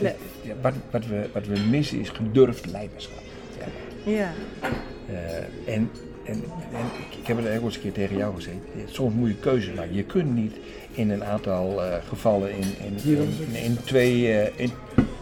[0.01, 0.13] Ja,
[0.61, 3.22] wat, wat, we, wat we missen is gedurfd leiderschap.
[4.03, 4.13] Ja.
[4.13, 4.31] Ja,
[5.07, 5.89] Eh, en,
[6.25, 6.33] en,
[6.73, 8.55] en ik, ik heb het ook eens een keer tegen jou gezegd.
[8.85, 9.93] Soms moet je keuzes maken.
[9.95, 10.55] Je kunt niet
[10.91, 14.33] in een aantal eh, gevallen in, in, in, in twee.
[14.39, 14.71] eh, in,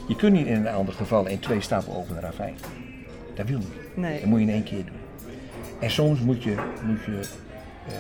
[0.08, 2.56] je kunt niet in een aantal gevallen in twee stappen over de ravijn.
[3.36, 3.96] Dat wil niet.
[3.96, 4.20] nee.
[4.20, 5.00] Dat moet je in één keer doen.
[5.80, 6.56] En soms moet je,
[6.86, 7.20] moet je
[7.88, 7.94] eh,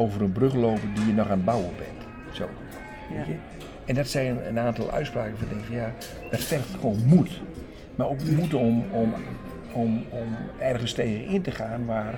[0.00, 2.36] over een brug lopen die je nog aan het bouwen bent.
[2.36, 2.44] Zo.
[3.26, 3.34] Je?
[3.84, 5.92] En dat zijn een aantal uitspraken van denk ik, ja,
[6.30, 7.30] dat vergt gewoon moed.
[7.94, 9.14] Maar ook moed om, om,
[9.78, 12.14] om, om ergens tegen in te gaan waar,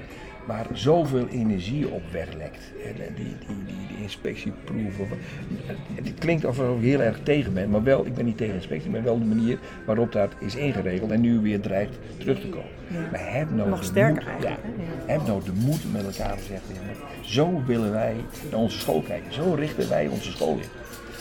[0.46, 2.72] waar zoveel energie op weglekt.
[2.84, 5.08] En die, die, die, die inspectieproeven.
[5.94, 8.90] Het klinkt alsof ik heel erg tegen ben, maar wel, ik ben niet tegen inspectie,
[8.90, 12.70] maar wel de manier waarop dat is ingeregeld en nu weer dreigt terug te komen.
[13.10, 14.66] Maar heb nou Nog de sterker moed, eigenlijk,
[15.06, 18.14] Ja, heb nou de moed met elkaar te zeggen, ja, maar zo willen wij
[18.50, 20.68] naar onze school kijken, zo richten wij onze school in.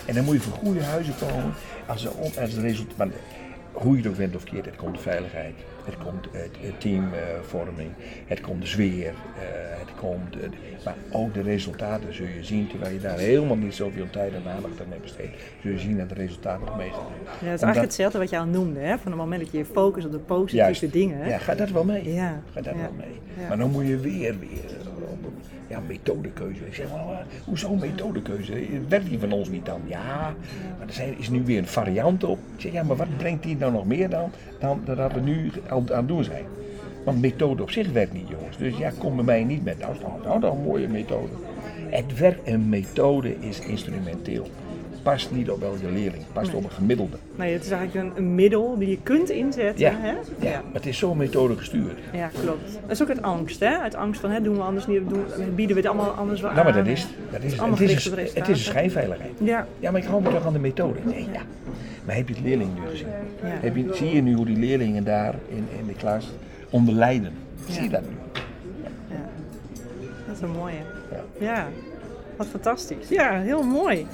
[0.05, 1.53] En dan moet je voor goede huizen komen
[1.87, 3.07] als, er, als het resultaat.
[3.71, 5.53] hoe je het ook bent of keert, het komt de veiligheid,
[5.89, 7.89] het komt het, het teamvorming,
[8.27, 9.43] het komt de sfeer, eh,
[9.79, 10.49] het komt, eh,
[10.85, 14.41] maar ook de resultaten zul je zien, terwijl je daar helemaal niet zoveel tijd en
[14.55, 15.29] aandacht aan hebt besteed,
[15.61, 17.05] zul je zien dat de resultaten nog meegaan.
[17.23, 18.97] Ja, het is eigenlijk hetzelfde wat je al noemde, hè?
[18.97, 20.91] van het moment dat je je focust op de positieve Juist.
[20.91, 21.27] dingen.
[21.27, 22.13] Ja, gaat dat wel mee.
[22.13, 22.41] Ja.
[22.53, 22.81] Gaat dat Ja.
[22.81, 23.19] wel mee.
[23.41, 23.47] Ja.
[23.47, 25.25] Maar dan moet je weer, weer een
[25.70, 26.65] ja, methodekeuze.
[26.65, 28.53] Ik zeg, maar, maar hoezo methodekeuze?
[28.88, 29.82] Werkt die van ons niet dan?
[29.86, 30.34] Ja,
[30.78, 32.39] maar er zijn, is nu weer een variant op.
[32.55, 35.51] Ik zeg, ja, maar wat brengt die nou nog meer dan, dan, dat we nu
[35.67, 36.45] aan het doen zijn?
[37.05, 38.57] Want methode op zich werkt niet, jongens.
[38.57, 41.34] Dus ja, kom bij mij niet met, nou, is nou, nou, nou een mooie methode.
[41.89, 44.47] Het werk en methode is instrumenteel.
[45.03, 47.17] Past niet op welke leerling, past op een gemiddelde.
[47.35, 49.79] Nee, het is eigenlijk een, een middel die je kunt inzetten.
[49.79, 50.11] Ja, Hè?
[50.49, 50.61] ja.
[50.63, 51.99] maar het is zo methode gestuurd.
[52.13, 52.71] Ja, klopt.
[52.81, 53.77] Dat is ook uit angst, hè?
[53.77, 55.23] Uit angst van, hè, doen we anders niet, doen,
[55.55, 58.47] bieden we het allemaal anders wel Nou, maar dat is, dat is, het, is het
[58.47, 59.31] is een schijnveiligheid.
[59.43, 60.99] Ja, Ja, maar ik hou me toch aan de methode.
[61.03, 61.41] Nee, ja.
[62.05, 63.07] Maar heb je het leerling nu gezien?
[63.41, 63.47] Ja.
[63.47, 66.29] Heb je, zie je nu hoe die leerlingen daar in, in de klas
[66.69, 67.33] onder lijden?
[67.67, 68.41] Zie je dat nu?
[69.09, 69.15] ja.
[70.27, 70.73] Dat is een mooie.
[71.11, 71.45] Ja.
[71.45, 71.67] Ja,
[72.35, 73.09] wat fantastisch.
[73.09, 74.05] Ja, heel mooi.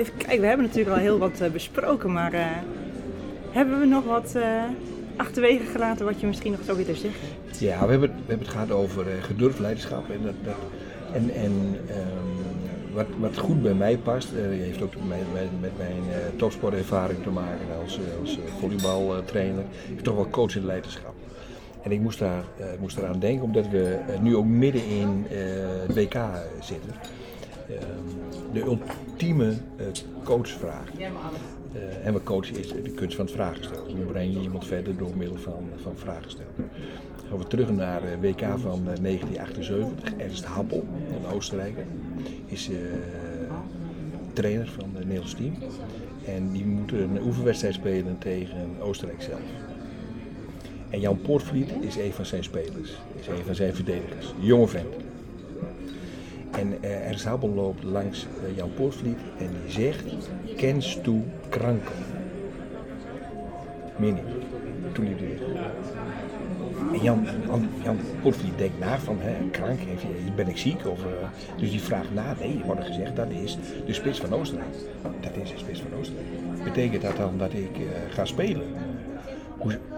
[0.00, 2.46] Even kijken, we hebben natuurlijk al heel wat eh, besproken, maar eh,
[3.50, 4.62] hebben we nog wat eh,
[5.16, 7.28] achterwege gelaten wat je misschien nog zou willen zeggen?
[7.58, 10.10] Ja, we hebben, we hebben het gehad over eh, gedurfd leiderschap.
[10.10, 10.54] En, dat,
[11.12, 11.52] en, en
[11.88, 16.02] ehm, wat, wat goed bij mij past, heeft ook met, met, mijn
[16.36, 21.14] topsportervaring te maken als, als volleybaltrainer, heeft toch wel coach in leiderschap.
[21.82, 22.44] En ik moest, daar,
[22.80, 26.16] moest eraan denken, omdat we nu ook midden in het WK
[26.60, 26.94] zitten.
[27.70, 29.86] Ehm, de ultieme eh,
[30.24, 30.88] coachvraag.
[31.72, 33.96] Eh, en wat coachen is de kunst van het vragen stellen.
[33.96, 36.70] Hoe breng je iemand verder door middel van, van vragen stellen.
[37.28, 40.14] Gaan we terug naar de WK van eh, 1978.
[40.16, 41.84] Ernst Happel, een Oostenrijker,
[42.46, 42.76] is eh,
[44.32, 45.54] trainer van het Nederlands team.
[46.26, 49.40] En die moeten een oefenwedstrijd spelen tegen Oostenrijk zelf.
[50.90, 54.34] En Jan Poortvliet is een van zijn spelers, is een van zijn verdedigers.
[54.38, 54.94] Jonge vent.
[56.50, 60.04] En eh, Ernst Happel loopt langs eh, Jan Poortvliet en die zegt,
[60.56, 61.94] kennst du kranken?
[63.96, 64.22] Meer niet.
[64.92, 65.38] Toen liep hij.
[66.92, 67.98] En Jan, Jan, Jan
[68.56, 69.78] denkt na van, hè, krank,
[70.36, 70.86] ben ik ziek?
[70.86, 71.28] Of, eh,
[71.58, 74.74] dus die vraagt na, nee, er wordt gezegd, dat is de spits van Oostenrijk.
[75.20, 76.28] Dat is de spits van Oostenrijk.
[76.64, 77.84] Betekent dat dan dat ik eh,
[78.14, 78.66] ga spelen?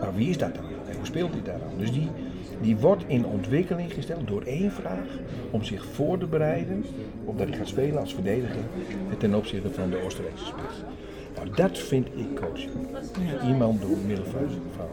[0.00, 0.64] Maar wie is dat dan?
[0.64, 1.78] En hoe speelt hij daar dan?
[1.78, 2.10] Dus die,
[2.60, 5.06] die wordt in ontwikkeling gesteld door één vraag
[5.50, 6.84] om zich voor te bereiden
[7.24, 8.62] op dat hij gaat spelen als verdediger
[9.18, 10.74] ten opzichte van de Oostenrijkse spits.
[11.34, 12.70] Nou, dat vind ik coaching.
[13.46, 14.40] Iemand door middel van,
[14.76, 14.86] van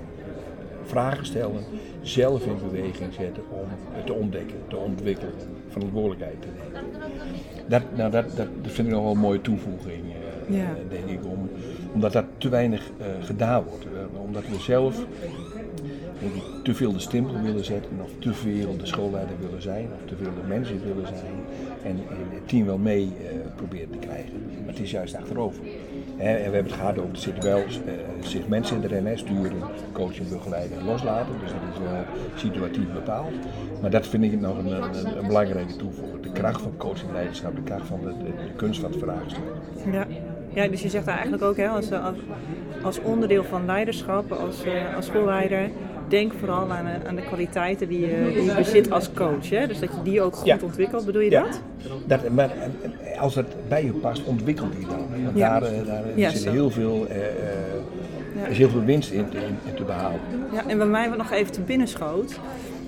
[0.85, 1.63] vragen stellen,
[2.01, 5.33] zelf in beweging zetten om het te ontdekken, te ontwikkelen,
[5.67, 6.89] verantwoordelijkheid te nemen.
[7.67, 10.03] Dat, nou, dat, dat, dat vind ik nog wel een mooie toevoeging,
[10.47, 10.57] Ja.
[10.57, 11.49] eh, denk ik, om,
[11.93, 13.85] omdat dat te weinig eh, gedaan wordt.
[13.85, 15.05] Eh, omdat we zelf
[16.19, 20.09] ik, te veel de stempel willen zetten, of te veel de schoolleider willen zijn, of
[20.09, 21.33] te veel de mensen willen zijn
[21.83, 24.33] en, en het team wel mee eh, proberen te krijgen.
[24.59, 25.63] Maar het is juist achterover.
[26.17, 29.17] En we hebben het gehad over, er zitten wel eh, zich mensen in de rennen,
[29.17, 29.61] sturen,
[29.91, 31.33] coachen, begeleiden en loslaten.
[31.41, 32.03] Dus dat is wel
[32.35, 33.33] situatief bepaald.
[33.81, 36.21] Maar dat vind ik nog een, belangrijke toevoeging.
[36.21, 38.13] De kracht van coaching leiderschap, de kracht van de,
[38.55, 39.91] kunst van het vragen stellen.
[39.91, 40.07] Ja.
[40.53, 42.17] ja, dus je zegt eigenlijk ook hè, als, als,
[42.83, 45.69] als onderdeel van leiderschap, als, eh, als schoolleider,
[46.09, 49.49] denk vooral aan, de- aan de kwaliteiten die je, die je bezit als coach.
[49.49, 49.67] Hè?
[49.67, 50.57] Dus dat je die ook goed Ja.
[50.63, 51.43] ontwikkelt, bedoel je Ja.
[51.43, 51.61] dat?
[52.05, 52.49] Dat, maar
[53.03, 55.23] eh, als het bij je past, ontwikkelt die dan.
[55.23, 55.59] Want Ja.
[55.59, 55.85] daar, eh,
[56.17, 59.73] daar zit heel veel, eh, eh, er is heel veel winst in, te- in, in
[59.75, 60.19] te behalen.
[60.53, 62.39] Ja, en bij mij wat nog even te binnen schoot.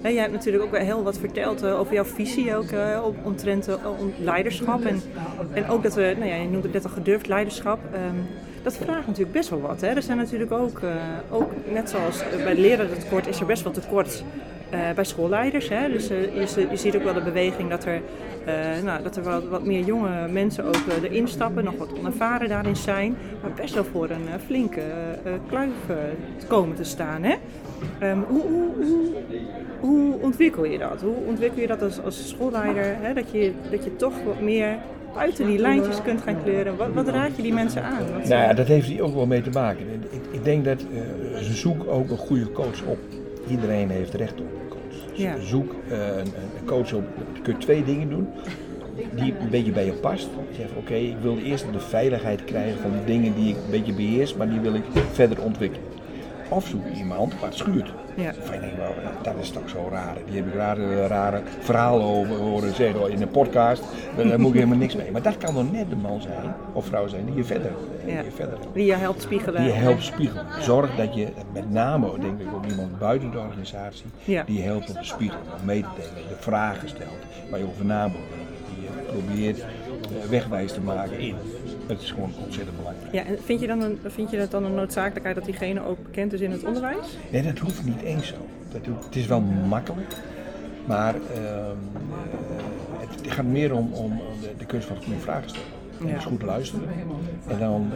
[0.02, 3.02] Hè, jij hebt natuurlijk ook wel heel wat verteld eh, over jouw visie ook eh,
[3.06, 4.86] op, omtrent eh, om leiderschap.
[4.86, 5.02] En,
[5.54, 7.80] en ook dat we, nou ja, je noemde het net al gedurfd leiderschap.
[7.94, 8.16] ehm,
[8.64, 9.82] dat vraagt natuurlijk best wel wat.
[9.82, 9.88] Hè.
[9.88, 10.96] Er zijn natuurlijk ook, eh,
[11.30, 14.24] ook net zoals eh, bij lerarentekort is er best wel tekort
[14.70, 15.70] eh, bij schoolleiders.
[15.70, 15.90] Hè.
[15.90, 18.02] Dus je, je ziet ook wel de beweging dat er,
[18.84, 22.76] nou, dat er wat, wat meer jonge mensen ook erin stappen, nog wat onervaren daarin
[22.76, 23.18] zijn.
[23.42, 24.82] Maar best wel voor een flinke
[25.48, 25.74] kluif
[26.48, 27.24] komen te staan.
[27.24, 27.36] Hè.
[28.00, 29.12] Ehm, hoe, hoe, hoe,
[29.80, 31.02] hoe ontwikkel je dat?
[31.02, 32.96] Hoe ontwikkel je dat als, als schoolleider?
[33.00, 33.14] Hè?
[33.14, 34.78] Dat, je, dat je toch wat meer
[35.14, 36.76] buiten die lijntjes kunt gaan kleuren.
[36.78, 37.98] Wat, wat raad je die mensen aan?
[38.00, 39.86] Wat- Nou ja, dat heeft hier ook wel mee te maken.
[40.10, 42.98] Ik, ik denk dat eh, ze zoek ook een goede coach op.
[43.50, 45.18] Iedereen heeft recht op een coach.
[45.18, 45.36] Ja.
[45.40, 46.18] Zoek eh, een,
[46.60, 47.04] een coach op.
[47.34, 48.28] Je kunt twee dingen doen
[49.16, 50.30] die een beetje bij je past.
[50.50, 53.72] Je zegt, oké, ik wil eerst de veiligheid krijgen van die dingen die ik een
[53.72, 55.86] beetje beheers, maar die wil ik verder ontwikkelen.
[56.52, 57.94] Of zoek iemand het schuurt.
[58.16, 58.34] Ja.
[58.42, 60.16] Van, je denkt, wel, dat is toch zo raar.
[60.26, 63.84] Die heb ik rare, rare verhalen over horen zeggen in een podcast.
[64.16, 65.12] Daar moet ik helemaal niks mee.
[65.12, 67.72] Maar dat kan dan net de man zijn of vrouw zijn die je verder,
[68.06, 68.22] die Ja.
[68.22, 68.74] je verder helpt.
[68.74, 69.62] Die je helpt spiegelen.
[69.62, 70.46] Die je helpt spiegelen.
[70.60, 74.44] Zorg dat je met name, denk ik, ook iemand buiten de organisatie, Ja.
[74.44, 77.10] die je helpt om te spiegelen, om mee te delen, de vragen stelt,
[77.50, 81.36] waar je over na moet denken, die je probeert eh, wegwijs te maken in.
[81.92, 83.14] Het is gewoon ontzettend belangrijk.
[83.14, 86.04] Ja, en vind je, dan een, vind je het dan een noodzakelijkheid dat diegene ook
[86.04, 87.18] bekend is in het onderwijs?
[87.32, 88.36] Nee, dat hoeft niet eens zo.
[88.72, 90.14] Dat hoeft, het is wel makkelijk,
[90.86, 91.46] maar ehm,
[93.00, 95.68] eh, het gaat meer om, om de, de kunst van het goede vragen stellen.
[96.00, 96.14] En Ja.
[96.14, 96.88] dus goed luisteren.
[97.48, 97.90] En dan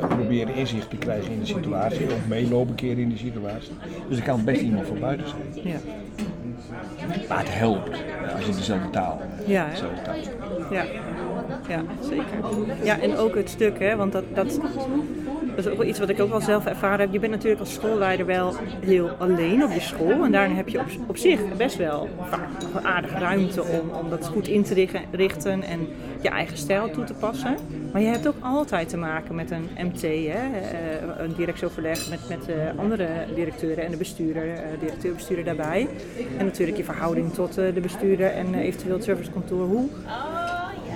[0.00, 3.72] eh, proberen inzicht te krijgen in de situatie, of meelopen keren in de situatie.
[4.08, 5.66] Dus er kan best iemand van buiten zijn.
[5.68, 5.78] Ja.
[7.28, 7.98] Maar het helpt
[8.36, 10.14] als je dezelfde taal, Ja, dezelfde taal.
[10.70, 10.84] Ja,
[11.68, 12.24] ja zeker.
[12.82, 14.60] Ja, en ook het stuk, hè, want dat, dat,
[15.56, 17.12] is ook wel iets wat ik ook wel zelf ervaren heb.
[17.12, 20.24] Je bent natuurlijk als schoolleider wel heel alleen op je school.
[20.24, 22.08] En daarin heb je op, op zich best wel
[22.82, 25.88] aardige ruimte om, om dat goed in te richten- en
[26.20, 27.56] je eigen stijl toe te passen.
[27.92, 32.20] Maar je hebt ook altijd te maken met een MT, hè, eh, een directieoverleg met,
[32.28, 35.88] met andere directeuren en de bestuurder, eh, directeur-bestuurder daarbij.
[36.38, 39.66] En natuurlijk je verhouding tot eh, de bestuurder en eventueel het servicekantoor.
[39.66, 39.88] Hoe,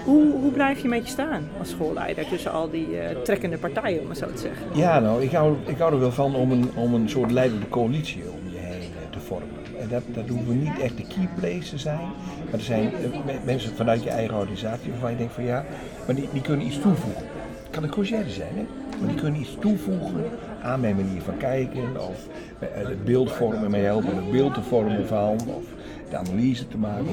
[0.05, 4.01] hoe, hoe blijf je met je staan als schoolleider tussen al die eh, trekkende partijen,
[4.03, 4.67] om het zo te zeggen?
[4.75, 7.69] Ja, nou, ik hou, ik hou er wel van om een, om een soort leidende
[7.69, 9.49] coalitie om je heen eh, te vormen.
[9.81, 11.99] En dat, dat hoeven niet echt de key players te zijn,
[12.45, 15.65] maar er zijn eh, me- mensen vanuit je eigen organisatie waarvan je denkt van ja,
[16.07, 17.23] maar die, die kunnen iets toevoegen.
[17.63, 18.65] Het kan een courgette zijn, hè?
[19.01, 20.25] maar die kunnen iets toevoegen
[20.63, 22.27] aan mijn manier van kijken, of
[22.59, 25.65] het beeld vormen, mij helpen het beeld te vormen van, of
[26.11, 27.07] de analyse te maken.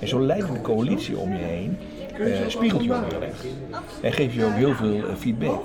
[0.00, 1.76] En zo'n leidende coalitie om je heen
[2.12, 3.44] eh, spiegelt je ook heel erg.
[4.02, 5.62] En geeft je ook heel veel eh, feedback.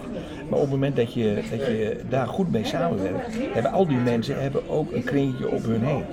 [0.50, 3.98] Maar op het moment dat je, dat je daar goed mee samenwerkt, hebben al die
[3.98, 6.04] mensen hebben ook een kringetje op hun heen.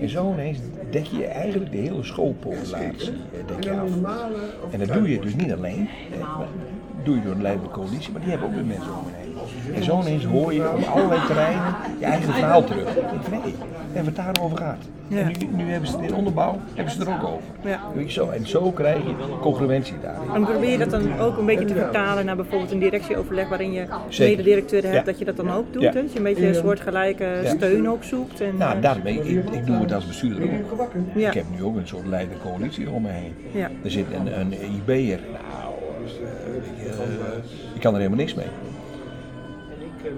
[0.00, 0.58] En zo ineens
[0.90, 3.12] dek je eigenlijk de hele schoolpopulatie
[3.60, 3.90] eh, af.
[4.70, 5.88] En dat doe je dus niet alleen,
[7.04, 9.74] doe je door een leidende coalitie, maar die hebben ook weer mensen om hen heen.
[9.74, 12.96] En zo ineens hoor je op allerlei terreinen je eigen verhaal terug.
[12.96, 13.54] Ik van, hé,
[13.92, 14.84] en wat daarover gaat.
[15.08, 15.18] Ja.
[15.20, 17.42] En nu, nu hebben ze het in onderbouw, hebben ze er ook over.
[17.64, 17.80] Ja.
[17.94, 20.30] Weet je Zo, en zo krijg je congruentie daarin.
[20.34, 23.72] En probeer je dat dan ook een beetje te vertalen naar bijvoorbeeld een directieoverleg waarin
[23.72, 23.84] je
[24.18, 25.10] mededirecteuren hebt, Ja.
[25.12, 25.82] dat je dat dan ook doet?
[25.82, 25.92] Hè?
[26.02, 27.48] Dat je een beetje een soortgelijke Ja.
[27.56, 28.40] steun ook zoekt?
[28.40, 30.88] En, Nou, eh, daarmee, ik, ik doe het als bestuurder ook.
[31.14, 31.28] Ja.
[31.28, 33.34] Ik heb nu ook een soort leidende coalitie om me heen.
[33.52, 33.70] Ja.
[33.84, 38.46] Er zit een, een IB'er, nou, eh, ik, eh, ik kan er helemaal niks mee.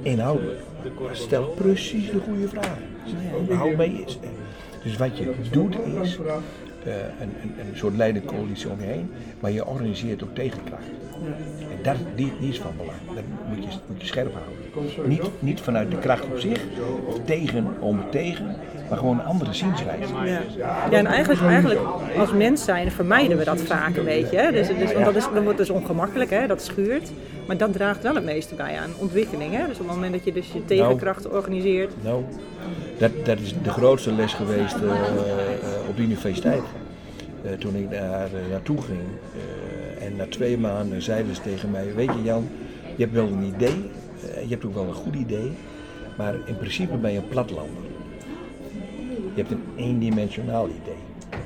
[0.03, 0.61] Inhoudelijk.
[1.13, 3.57] Stel precies de goede vragen.
[3.57, 4.19] Hou mee is.
[4.89, 9.11] Dus wat je doet is eh, een, een, een soort leidende coalitie om je heen,
[9.41, 10.87] maar je organiseert ook tegenkracht.
[11.71, 12.99] En dat, die, die is van belang.
[13.15, 15.09] Dat moet je, moet je scherp houden.
[15.09, 16.61] Niet, niet vanuit de kracht op zich,
[17.07, 18.57] of tegen om tegen,
[18.89, 20.15] maar gewoon een andere zienswijze.
[20.15, 20.41] Ja.
[20.57, 21.81] ja, en eigenlijk, eigenlijk
[22.19, 24.53] als mens zijn vermijden we dat vaak een beetje.
[24.53, 26.47] Dus, dus, want dat, is, dat wordt dus ongemakkelijk, hè?
[26.47, 27.11] dat schuurt.
[27.47, 29.55] Maar dat draagt wel het meeste bij aan ontwikkeling.
[29.55, 29.67] Hè?
[29.67, 31.93] Dus op het moment dat je dus je tegenkrachten organiseert.
[32.03, 32.25] Nou,
[32.99, 36.63] dat, dat is de grootste les geweest eh, eh, op de universiteit.
[37.45, 39.01] Eh, toen ik daar naartoe ging.
[40.09, 42.49] Eh, en na twee maanden zeiden ze tegen mij, weet je Jan,
[42.97, 43.91] je hebt wel een idee,
[44.35, 45.51] eh, je hebt ook wel een goed idee,
[46.17, 47.83] maar in principe ben je een platlander.
[49.35, 51.03] Je hebt een eendimensionaal idee,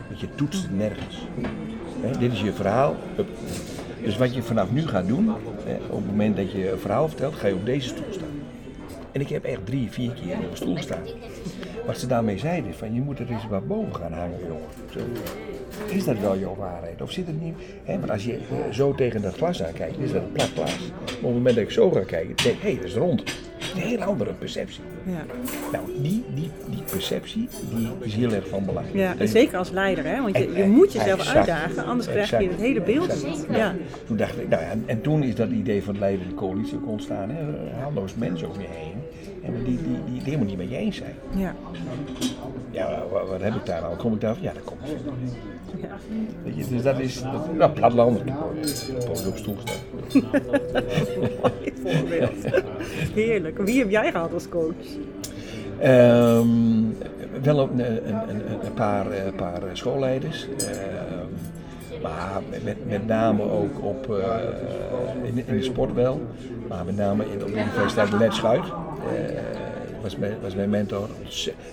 [0.09, 1.27] want je toetst het nergens.
[2.19, 2.97] Dit is je verhaal.
[4.03, 5.29] Dus wat je vanaf nu gaat doen,
[5.65, 8.41] hè, op het moment dat je een verhaal vertelt, ga je op deze stoel staan.
[9.13, 11.03] En ik heb echt drie, vier keer op een stoel gestaan.
[11.87, 15.13] Wat ze daarmee zeiden van je moet er eens wat boven gaan hangen, jongen.
[15.87, 17.03] Is dat wel jouw waarheid?
[17.03, 17.55] Of zit het niet?
[17.85, 20.79] Hè, maar als je eh, zo tegen dat glas aankijkt, is dat een plat glas.
[20.79, 23.23] Maar op het moment dat ik zo ga kijken, denk ik, hé, dat is rond.
[23.75, 24.81] Een hele andere perceptie.
[25.07, 25.25] Ja.
[25.73, 28.87] Nou, die, die, die perceptie die is heel erg van belang.
[28.93, 30.23] Ja, en zeker als leider, hè?
[30.23, 31.37] want je, je moet jezelf exact.
[31.37, 33.49] uitdagen, anders krijg je het hele beeld Exact.
[33.49, 33.57] niet.
[33.57, 33.75] Ja.
[34.07, 36.89] Toen dacht ik, nou ja, en, en toen is dat idee van leidende coalitie ook
[36.89, 37.31] ontstaan.
[37.31, 37.43] Hè?
[37.81, 38.95] Haalloos mensen om je heen.
[39.43, 41.14] En die, die, die, die het helemaal niet met je eens zijn.
[41.37, 41.55] Ja.
[42.73, 43.97] Ja, wat, wat heb ik daar nou?
[43.97, 44.37] Kom ik daar?
[44.41, 44.81] Ja, dat komt.
[45.81, 45.89] Ja.
[46.45, 48.23] Weet je, dus dat is, dat, nou, platlander.
[49.05, 50.23] Poot op stoel staan.
[51.43, 52.64] Mooi voorbeeld.
[53.14, 53.59] Heerlijk.
[53.59, 54.75] Wie heb jij gehad als coach?
[55.79, 56.49] Ehm,
[57.43, 60.49] wel een, een, een, een paar, eh, paar schoolleiders.
[60.59, 64.37] Ehm, maar met, met name ook op, eh,
[65.23, 66.20] in, in de sport wel.
[66.68, 68.64] Maar met name in, op de universiteit Let Schuit.
[70.03, 71.09] Eh, was, mijn, was mijn mentor.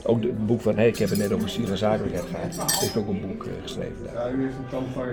[0.04, 2.56] Ook het boek van, hey, ik heb het net over Sier en Zakelijkheid gehad.
[2.56, 4.14] Hij heeft ook een boek eh, geschreven daar.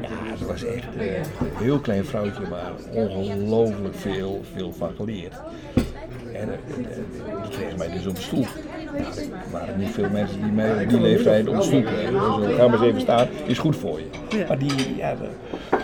[0.03, 1.23] Ja, ze was echt eh, een
[1.59, 5.35] heel klein vrouwtje, maar ongelooflijk veel, veel van geleerd.
[6.33, 6.57] En eh,
[7.43, 8.47] die kregen mij dus op de stoel.
[8.99, 12.13] Nou, er waren niet veel mensen die mij op die leeftijd op de stoel kregen.
[12.13, 14.45] Dus eh, ga maar eens even staan, is goed voor je.
[14.49, 15.77] Maar, die, ja, de-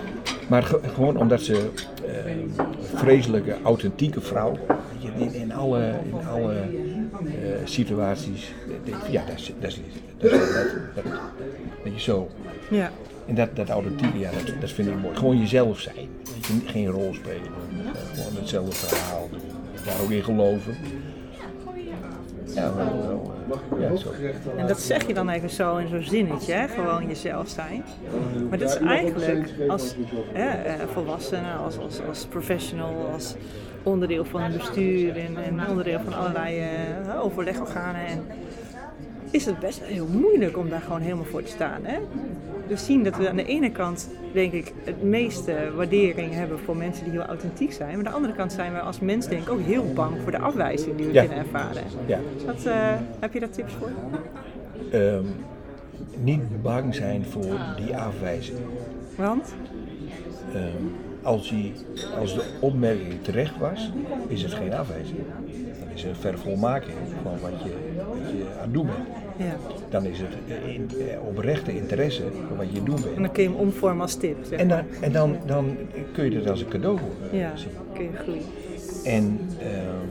[0.48, 1.68] maar ge- gewoon omdat ze
[2.06, 2.32] eh,
[2.94, 4.56] vreselijke, authentieke vrouw,
[5.18, 6.91] in, in alle, in alle eh,
[7.64, 9.80] situaties, eh, denk ik, ja, dat is, dat is,
[10.18, 10.40] dat dat,
[10.94, 11.04] dat,
[11.84, 12.28] dat je zo.
[12.70, 12.90] Ja.
[13.26, 15.16] En dat, dat authentieke, ja, dat, dat vind ik mooi.
[15.16, 16.08] Gewoon jezelf zijn.
[16.24, 17.42] Je, geen rol spelen.
[17.42, 19.28] Eh, gewoon hetzelfde verhaal.
[19.84, 20.76] Daar ook in geloven.
[22.54, 23.32] Ja, wel, wel,
[23.78, 24.10] eh, ja, zo.
[24.56, 26.68] En dat zeg je dan even zo in zo'n zinnetje, hè?
[26.68, 27.84] gewoon jezelf zijn.
[28.48, 29.94] Maar dit is eigenlijk als
[30.32, 33.34] hè, eh, volwassene, als, als, als professional, als
[33.82, 38.06] onderdeel van een bestuur en, en onderdeel van allerlei eh, overlegorganen.
[38.06, 38.24] En
[39.30, 41.80] is het best heel moeilijk om daar gewoon helemaal voor te staan.
[41.84, 41.98] Hè?
[42.66, 46.76] We zien dat we aan de ene kant, denk ik, het meeste waardering hebben voor
[46.76, 47.88] mensen die heel authentiek zijn.
[47.88, 50.30] Maar aan de andere kant zijn we als mens, denk ik, ook heel bang voor
[50.30, 51.20] de afwijzing die we Ja.
[51.20, 51.82] kunnen ervaren.
[52.06, 52.18] Ja.
[52.46, 52.74] Wat, eh,
[53.20, 53.90] heb je daar tips voor?
[54.90, 55.24] Ehm,
[56.22, 58.58] niet bang zijn voor die afwijzing.
[59.16, 59.54] Want?
[60.54, 60.66] Ehm,
[61.22, 61.72] als, die,
[62.18, 63.90] als de opmerking terecht was,
[64.28, 65.18] is het geen afwijzing.
[65.78, 69.08] Dan is het een vervolmaking van wat je, wat je aan het doen bent.
[69.48, 69.56] Ja.
[69.90, 70.28] Dan is het
[70.66, 70.90] in,
[71.28, 73.16] oprechte interesse voor wat je aan het doen En bent.
[73.16, 74.36] dan kun je hem omvormen als tip.
[74.42, 74.58] Zeg.
[74.58, 75.76] En, dan, en dan, dan
[76.12, 76.98] kun je het als een cadeau
[77.32, 77.70] eh, ja, zien.
[77.94, 78.42] kun je groeien.
[79.04, 80.08] En ehm,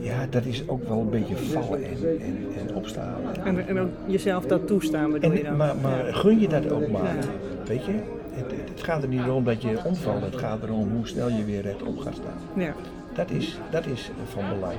[0.00, 3.14] ja, dat is ook wel een beetje vallen en, en, en opstaan.
[3.44, 5.56] En, en ook jezelf dat toestaan bedoel je En, dan?
[5.56, 7.14] maar, maar gun je dat ook maar.
[7.16, 7.22] Ja.
[7.66, 7.92] Weet je?
[8.34, 11.44] Het, het- gaat er niet om dat je omvalt, het gaat erom hoe snel je
[11.44, 12.62] weer rechtop gaat staan.
[12.64, 12.74] Ja.
[13.14, 14.74] Dat is, dat is van belang.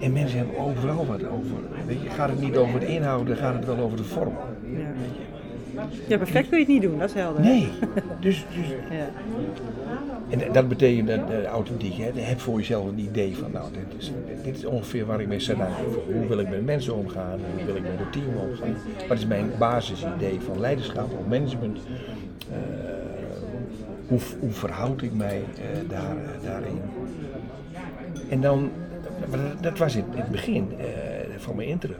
[0.00, 1.56] En mensen hebben overal wat over.
[1.86, 4.32] Weet je, gaat het niet over de inhoud, dan gaat het wel over de vorm.
[4.76, 5.84] Ja.
[6.08, 7.40] ja, perfect kun je het niet doen, dat is helder.
[7.42, 7.68] Nee,
[8.20, 8.66] dus, dus
[8.98, 9.08] Ja.
[10.28, 11.94] En dat betekent dat eh, authentiek.
[11.94, 12.20] Hè?
[12.20, 14.12] Heb voor jezelf een idee van, nou, dit is,
[14.44, 15.54] dit is ongeveer waar ik mee sta.
[15.54, 15.70] Nou,
[16.12, 17.40] hoe wil ik met mensen omgaan?
[17.56, 18.76] Hoe wil ik met het team omgaan?
[19.08, 21.78] Wat is mijn basisidee van leiderschap of management?
[22.50, 22.56] Eh,
[24.08, 26.80] hoe, hoe verhoud ik mij eh, daar, daarin?
[28.28, 28.70] En dan,
[29.60, 30.68] dat, was in het begin
[31.36, 31.96] van mijn interim.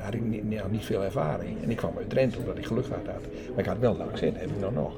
[0.00, 1.62] had ik niet, nou, niet veel ervaring.
[1.62, 3.04] En ik kwam uit Drenthe omdat ik geluk had.
[3.50, 4.92] Maar ik had wel langs zin, heb ik nou nog.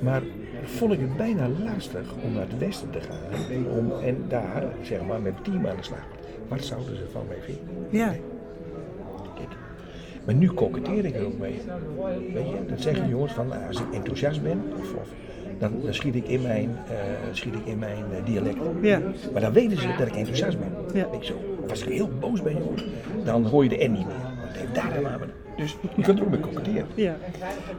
[0.00, 0.22] Maar
[0.64, 3.66] vond ik het bijna lastig om naar het westen te gaan.
[3.78, 6.06] Om, en daar, zeg maar, met team aan de slag.
[6.48, 7.86] Wat zouden ze van mij vinden?
[7.90, 8.14] Ja.
[10.24, 11.60] Maar nu koketteer ik er ook mee.
[12.34, 15.08] Weet je, dat zeggen jongens van, nou, als ik enthousiast ben, of, of,
[15.58, 16.96] dan, dan schiet ik in mijn, eh,
[17.32, 18.58] schiet ik in mijn eh, dialect.
[18.80, 19.00] Ja.
[19.32, 20.72] Maar dan weten ze dat ik enthousiast ben.
[20.94, 21.06] Ja.
[21.12, 22.84] Ik zo, of als ik heel boos ben, jongens,
[23.24, 24.16] dan hoor je de N niet meer.
[24.62, 25.18] Want daar en maar.
[25.56, 26.86] Dus je kunt er ook mee koketteren.
[26.94, 27.16] Ja.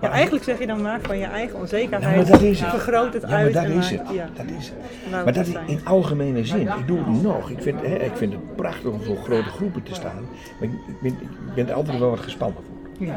[0.01, 2.03] ja, eigenlijk zeg je dan maar van je eigen onzekerheid.
[2.03, 2.69] Ja, maar dat is het.
[2.69, 3.53] Vergroot het ja, maar uit.
[3.53, 4.01] dat en is het.
[4.11, 4.29] Ja.
[4.33, 5.11] Dat is het.
[5.11, 6.61] Nou, maar dat is in algemene zin.
[6.61, 7.49] Ik doe het nog.
[7.49, 10.25] Ik vind, hè, ik vind het prachtig om voor grote groepen te staan.
[10.59, 13.07] Maar ik ben, ik ben er altijd wel wat gespannen voor.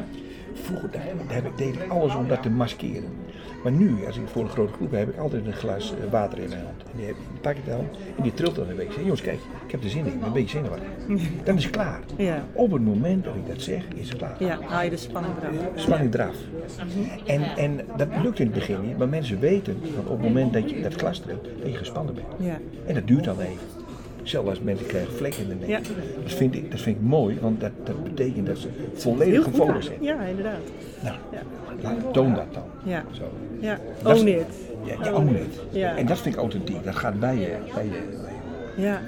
[0.62, 1.02] Vroeger daar,
[1.42, 3.24] daar deed ik alles om dat te maskeren.
[3.66, 6.10] Maar nu, als ik voor een grote groep ben, heb ik altijd een glas eh,
[6.10, 6.82] water in mijn hand.
[6.82, 7.78] En die, heb, pak ik dan
[8.16, 10.12] en die trilt dan een zeg, jongens, kijk, ik heb er zin in.
[10.12, 10.88] Ik ben een beetje zenuwachtig.
[11.44, 12.00] Dan is het klaar.
[12.16, 12.44] Ja.
[12.52, 14.36] Op het moment dat ik dat zeg, is het klaar.
[14.38, 15.54] ja, haal je de spanning eraf.
[15.74, 16.36] Spanning eraf.
[17.26, 20.52] En, en dat lukt in het begin niet, maar mensen weten dat op het moment
[20.52, 22.26] dat je dat glas trilt, dat je gespannen bent.
[22.38, 22.58] Ja.
[22.86, 23.75] En dat duurt dan even.
[24.26, 25.68] Zelfs als mensen krijgen vlekken in de nek.
[25.68, 25.78] Ja.
[26.22, 29.86] Dat, vind ik, dat vind ik mooi, want dat, dat betekent dat ze volledig gefocust
[29.86, 30.02] zijn.
[30.02, 30.60] Ja, inderdaad.
[31.02, 31.42] Nou, Ja.
[31.82, 32.62] laat, toon dat dan.
[32.84, 33.04] Ja.
[33.12, 33.22] Zo.
[33.60, 34.44] Ja, Dat is- own it.
[34.84, 35.60] Ja, ja, own it.
[35.70, 35.96] Ja.
[35.96, 36.84] En dat vind ik authentiek.
[36.84, 37.20] Dat gaat.
[37.20, 38.82] Bij je, bij je.
[38.82, 39.00] Ja.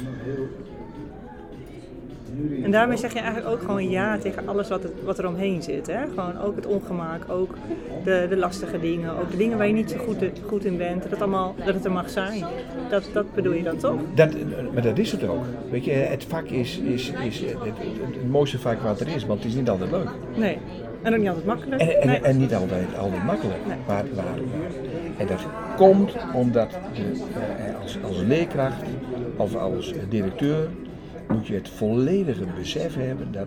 [2.62, 5.62] En daarmee zeg je eigenlijk ook gewoon ja tegen alles wat, het, wat er omheen
[5.62, 5.86] zit.
[5.86, 6.06] Hè?
[6.08, 7.54] Gewoon ook het ongemak, ook
[8.04, 10.16] de, de lastige dingen, ook de dingen waar je niet zo goed,
[10.46, 11.02] goed in bent.
[11.02, 12.44] Dat, het allemaal, dat het er mag zijn.
[12.90, 14.00] Dat, dat bedoel je dan toch?
[14.14, 14.30] Dat,
[14.72, 15.44] maar dat is het ook.
[15.70, 19.42] Weet je, het vak is, is, is het, het, mooiste vak wat er is, want
[19.42, 20.08] het is niet altijd leuk.
[20.36, 20.58] Nee.
[21.02, 21.80] En ook niet altijd makkelijk.
[21.80, 22.20] En, en, Nee.
[22.20, 23.66] en niet altijd, altijd makkelijk.
[23.66, 23.76] Nee.
[23.86, 24.24] Maar, maar,
[25.16, 27.02] en dat komt omdat de,
[27.34, 28.82] eh, als, als leerkracht
[29.36, 30.68] of als directeur
[31.28, 33.46] moet je het volledige besef hebben dat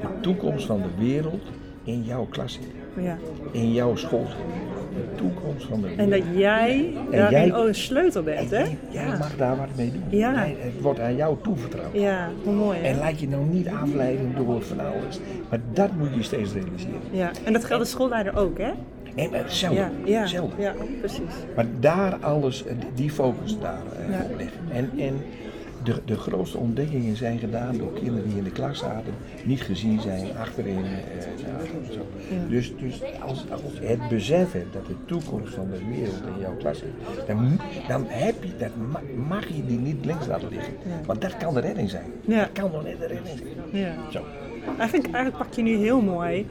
[0.00, 1.42] de toekomst van de wereld
[1.84, 3.04] in jouw klas zit.
[3.04, 3.16] Ja.
[3.50, 4.26] In jouw school.
[4.94, 6.24] De toekomst van de En wereld.
[6.26, 8.56] dat jij En daarin jij- ook een sleutel bent, hè?
[8.58, 10.18] Jij, jij mag daar wat mee doen.
[10.18, 10.32] Ja.
[10.32, 11.92] Jij- het wordt aan jou toevertrouwd.
[11.92, 12.84] Ja, hoe mooi, hè?
[12.84, 15.20] En laat je nou niet afleiden door van alles.
[15.50, 17.00] Maar dat moet je steeds realiseren.
[17.10, 18.70] Ja, en dat geldt de schoolleider ook, hè?
[19.14, 19.80] Nee, maar hetzelfde.
[19.80, 20.62] Ja, ja, hetzelfde.
[20.62, 21.20] ja precies.
[21.56, 22.64] Maar daar alles,
[22.94, 24.26] die focus daar eh, Ja.
[24.36, 24.60] leggen.
[24.72, 25.14] En, en
[25.86, 29.12] de, de grootste ontdekkingen zijn gedaan door kinderen die in de klas zaten,
[29.44, 31.92] niet gezien zijn, achterin eh, zaten.
[31.92, 32.00] Zo.
[32.30, 32.48] Ja.
[32.48, 36.56] Dus, dus als, als het besef hebt dat de toekomst van de wereld in jouw
[36.56, 37.58] klas is, dan,
[37.88, 40.72] dan heb je, dat ma- mag je die niet links laten liggen.
[40.86, 41.00] Ja.
[41.06, 42.10] Want dat kan de redding zijn.
[42.24, 42.40] Ja.
[42.40, 43.82] Dat kan wel net de redding zijn.
[43.82, 43.94] Ja.
[44.10, 44.24] Zo.
[44.78, 46.46] Eigenlijk, eigenlijk pak je nu heel mooi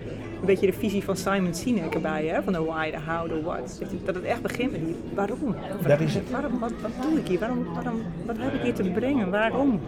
[0.45, 2.43] een beetje de visie van Simon Sinek erbij, hè?
[2.43, 3.77] van de why, de how, de what.
[3.79, 5.55] Dat het- Dat het echt begint met die waarom.
[5.87, 6.31] Dat is het.
[6.31, 7.39] Waarom, wat, wat doe ik hier?
[7.39, 9.29] Waarom, waarom, wat heb ik hier te brengen?
[9.31, 9.79] Waarom?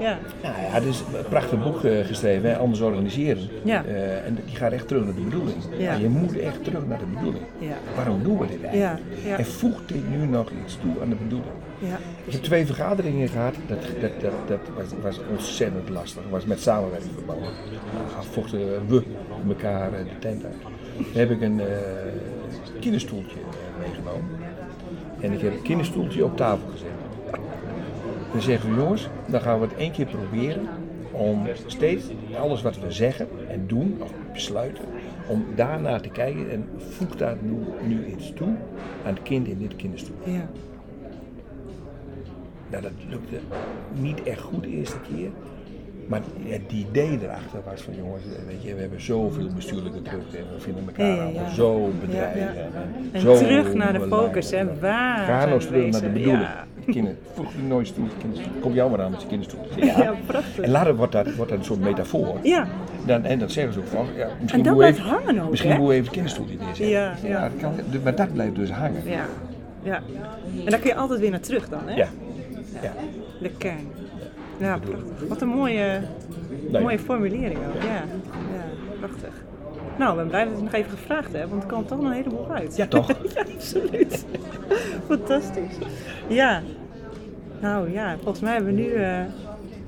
[0.00, 3.48] Ja, Nou ja, het is een prachtig boek eh, geschreven, hè, Anders Organiseren.
[3.64, 3.84] Ja.
[3.84, 5.56] Eh, en die gaat echt terug naar de bedoeling.
[5.78, 5.94] Ja.
[5.94, 7.44] je moet echt terug naar de bedoeling.
[7.58, 7.76] Ja.
[7.96, 9.38] Waarom doen we dit eigenlijk?
[9.38, 11.52] En voegt dit nu nog iets toe aan de bedoeling?
[11.78, 16.22] ja, Ik heb twee vergaderingen gehad, dat, dat, dat, dat was, was ontzettend lastig.
[16.22, 17.50] Dat was met samenwerking verbonden.
[18.14, 19.02] Dan vochten we
[19.48, 20.62] elkaar eh, de tent uit.
[20.96, 21.60] Dan heb ik een
[22.80, 23.36] kinderstoeltje
[23.78, 24.30] meegenomen.
[25.20, 26.97] En ik heb een kinderstoeltje op tafel gezet.
[28.38, 30.68] Dan zeggen we jongens, dan gaan we het één keer proberen
[31.10, 32.04] om steeds
[32.40, 34.84] alles wat we zeggen en doen, of besluiten,
[35.28, 38.48] om daarnaar te kijken en voegt daar nu, nu iets toe
[39.06, 40.16] aan het kind in dit kinderstoel.
[40.24, 40.48] ja.
[42.70, 43.36] Nou, dat lukte
[43.92, 45.30] niet echt goed de eerste keer.
[46.06, 50.44] Maar het idee erachter was van jongens, weet je, we hebben zoveel bestuurlijke drukte en
[50.54, 51.50] we vinden elkaar Ja, ja, allemaal ja.
[51.50, 51.90] zo.
[52.08, 52.52] Ja, ja.
[52.54, 52.72] En,
[53.12, 54.78] En zo terug naar de focus, hè?
[54.80, 56.48] Waar Ga we terug naar de bedoeling.
[56.88, 56.94] Ja.
[56.94, 58.52] Kinder, voeg je nooit stoel, kinderstoel.
[58.60, 59.60] Kom jou maar aan met je kinderstoel.
[59.76, 60.64] Ja, prachtig.
[60.64, 62.36] En later wordt dat, wordt dat een soort metafoor.
[62.42, 62.66] Ja,
[63.06, 65.50] Dan, en dat zeggen ze ook van, ja, misschien dat moet je blijft hangen ook,
[65.50, 66.88] Misschien je even het kinderstoeltje neerzetten.
[66.88, 67.40] Ja, ja.
[67.48, 67.72] dat kan,
[68.02, 69.02] maar dat blijft dus hangen.
[69.04, 69.24] ja,
[69.82, 70.02] ja.
[70.64, 71.94] En daar kun je altijd weer naar terug dan, hè?
[71.94, 72.08] Ja.
[72.82, 72.92] ja.
[73.40, 73.86] De kern.
[74.56, 75.28] Ja, prachtig.
[75.28, 76.00] Wat een mooie,
[76.70, 76.82] Nee.
[76.82, 77.82] mooie formulering ook.
[77.82, 77.88] Ja,
[78.54, 78.64] ja,
[79.00, 79.44] prachtig.
[79.98, 81.98] Nou, ik ben blij dat je het nog even gevraagd hebt, want er kwam toch
[81.98, 82.76] een heleboel uit.
[82.76, 83.08] Ja, toch?
[83.34, 84.24] ja, absoluut.
[85.06, 85.76] Fantastisch.
[86.28, 86.62] Ja.
[87.60, 89.20] Nou ja, volgens mij hebben we nu eh,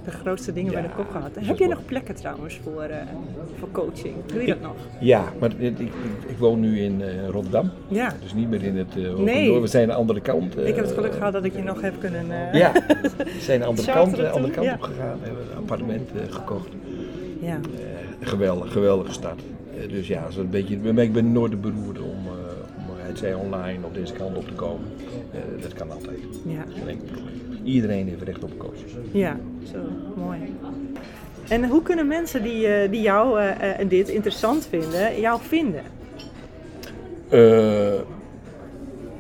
[0.04, 1.30] de grootste dingen bij de kop gehad.
[1.40, 2.96] Heb jij nog plekken trouwens voor, eh,
[3.58, 4.14] voor coaching?
[4.26, 4.74] Doe je dat nog?
[5.00, 5.92] Ja, maar ik, ik,
[6.26, 7.70] ik woon nu in eh, Rotterdam.
[7.88, 8.14] Ja.
[8.22, 9.60] Dus niet meer in het uh, Nee.
[9.60, 10.58] We zijn aan de andere kant.
[10.58, 12.26] Ik heb het geluk gehad dat ik je nog heb kunnen...
[12.52, 12.72] Ja,
[13.16, 14.74] we zijn aan de andere kant, eh, andere kant ja.
[14.74, 15.18] op gegaan.
[15.20, 16.68] We hebben een appartement gekocht.
[17.40, 17.60] ja.
[18.20, 19.40] Geweldig, geweldige stad.
[19.80, 22.32] Eh, dus ja, zo een beetje, ik ben nooit de beroerde om, eh,
[22.76, 24.88] om het zij online op deze kant op te komen.
[25.32, 26.18] Eh, dat kan altijd.
[26.46, 26.64] Ja.
[26.78, 27.58] Geen enkel probleem.
[27.64, 28.78] Iedereen heeft recht op een coach.
[29.12, 29.36] Ja,
[29.72, 29.78] zo
[30.16, 30.38] mooi.
[31.48, 35.40] En hoe kunnen mensen die, eh, die jou eh, eh, en dit interessant vinden, jou
[35.42, 35.82] vinden?
[37.28, 38.00] Eh,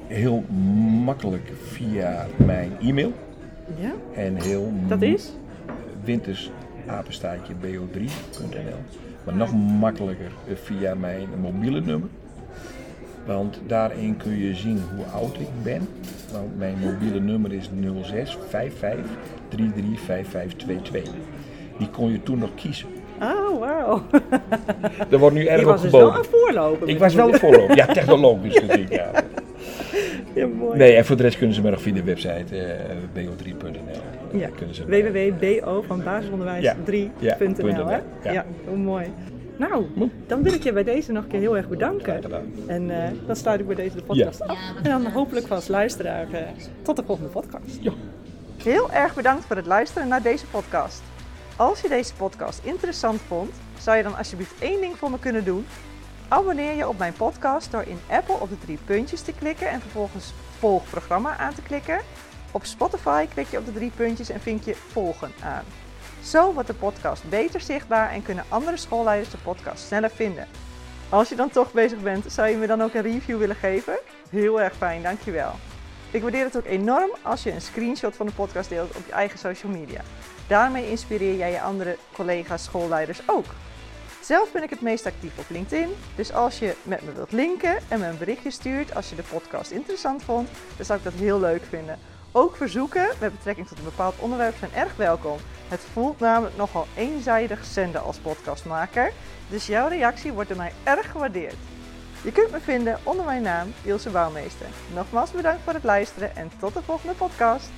[0.06, 0.44] heel
[1.04, 3.12] makkelijk via mijn e-mail.
[3.80, 5.32] Ja, En heel dat is?
[6.04, 8.76] wintersapenstaatje bo3.nl.
[9.24, 10.30] Maar nog makkelijker
[10.62, 12.08] via mijn mobiele nummer.
[13.26, 15.88] Want daarin kun je zien hoe oud ik ben.
[16.32, 17.70] Want mijn mobiele nummer is
[18.02, 19.04] 06 55
[19.48, 21.12] 33 5522.
[21.78, 22.88] Die kon je toen nog kiezen.
[23.22, 24.02] Oh, wauw.
[25.10, 26.24] Er wordt nu Je erg op was dus wel geboden.
[26.24, 26.88] een voorloper.
[26.88, 27.76] Ik was wel de voorloper.
[27.76, 28.92] Ja, technologisch natuurlijk.
[28.92, 29.10] Ja.
[30.34, 30.78] Ja, mooi.
[30.78, 34.38] Nee, en voor de rest kunnen ze me nog via de website eh bo3.nl.
[34.38, 34.48] Ja.
[34.56, 36.76] Kunnen ze www.bo van basisonderwijs Ja.
[36.90, 37.88] 3.nl.
[37.90, 38.02] Ja?
[38.22, 38.44] Ja.
[38.66, 39.06] Hoe mooi.
[39.56, 39.86] Nou,
[40.26, 42.20] dan wil ik je bij deze nog een keer heel erg bedanken.
[42.66, 44.58] En eh, dan sluit ik bij deze de podcast af.
[44.82, 46.42] En dan hopelijk van als luisteraar eh,
[46.82, 47.78] tot de volgende podcast.
[47.80, 47.92] Ja.
[48.62, 51.02] Heel erg bedankt voor het luisteren naar deze podcast.
[51.56, 55.44] Als je deze podcast interessant vond, zou je dan alsjeblieft één ding voor me kunnen
[55.44, 55.64] doen.
[56.30, 59.80] Abonneer je op mijn podcast door in Apple op de drie puntjes te klikken en
[59.80, 62.00] vervolgens volg programma aan te klikken.
[62.50, 65.64] Op Spotify klik je op de drie puntjes en vink je volgen aan.
[66.22, 70.48] Zo wordt de podcast beter zichtbaar en kunnen andere schoolleiders de podcast sneller vinden.
[71.08, 73.98] Als je dan toch bezig bent, zou je me dan ook een review willen geven?
[74.28, 75.52] Heel erg fijn, dankjewel.
[76.10, 79.12] Ik waardeer het ook enorm als je een screenshot van de podcast deelt op je
[79.12, 80.00] eigen social media.
[80.46, 83.46] Daarmee inspireer jij je andere collega's, schoolleiders ook.
[84.30, 87.78] Zelf ben ik het meest actief op LinkedIn, dus als je met me wilt linken
[87.88, 91.12] en me een berichtje stuurt als je de podcast interessant vond, dan zou ik dat
[91.12, 91.98] heel leuk vinden.
[92.32, 95.36] Ook verzoeken met betrekking tot een bepaald onderwerp zijn erg welkom.
[95.68, 99.12] Het voelt namelijk nogal eenzijdig zenden als podcastmaker,
[99.48, 101.56] dus jouw reactie wordt door mij erg gewaardeerd.
[102.22, 104.66] Je kunt me vinden onder mijn naam Ilse Bouwmeester.
[104.94, 107.70] Nogmaals bedankt voor het luisteren en tot de volgende podcast.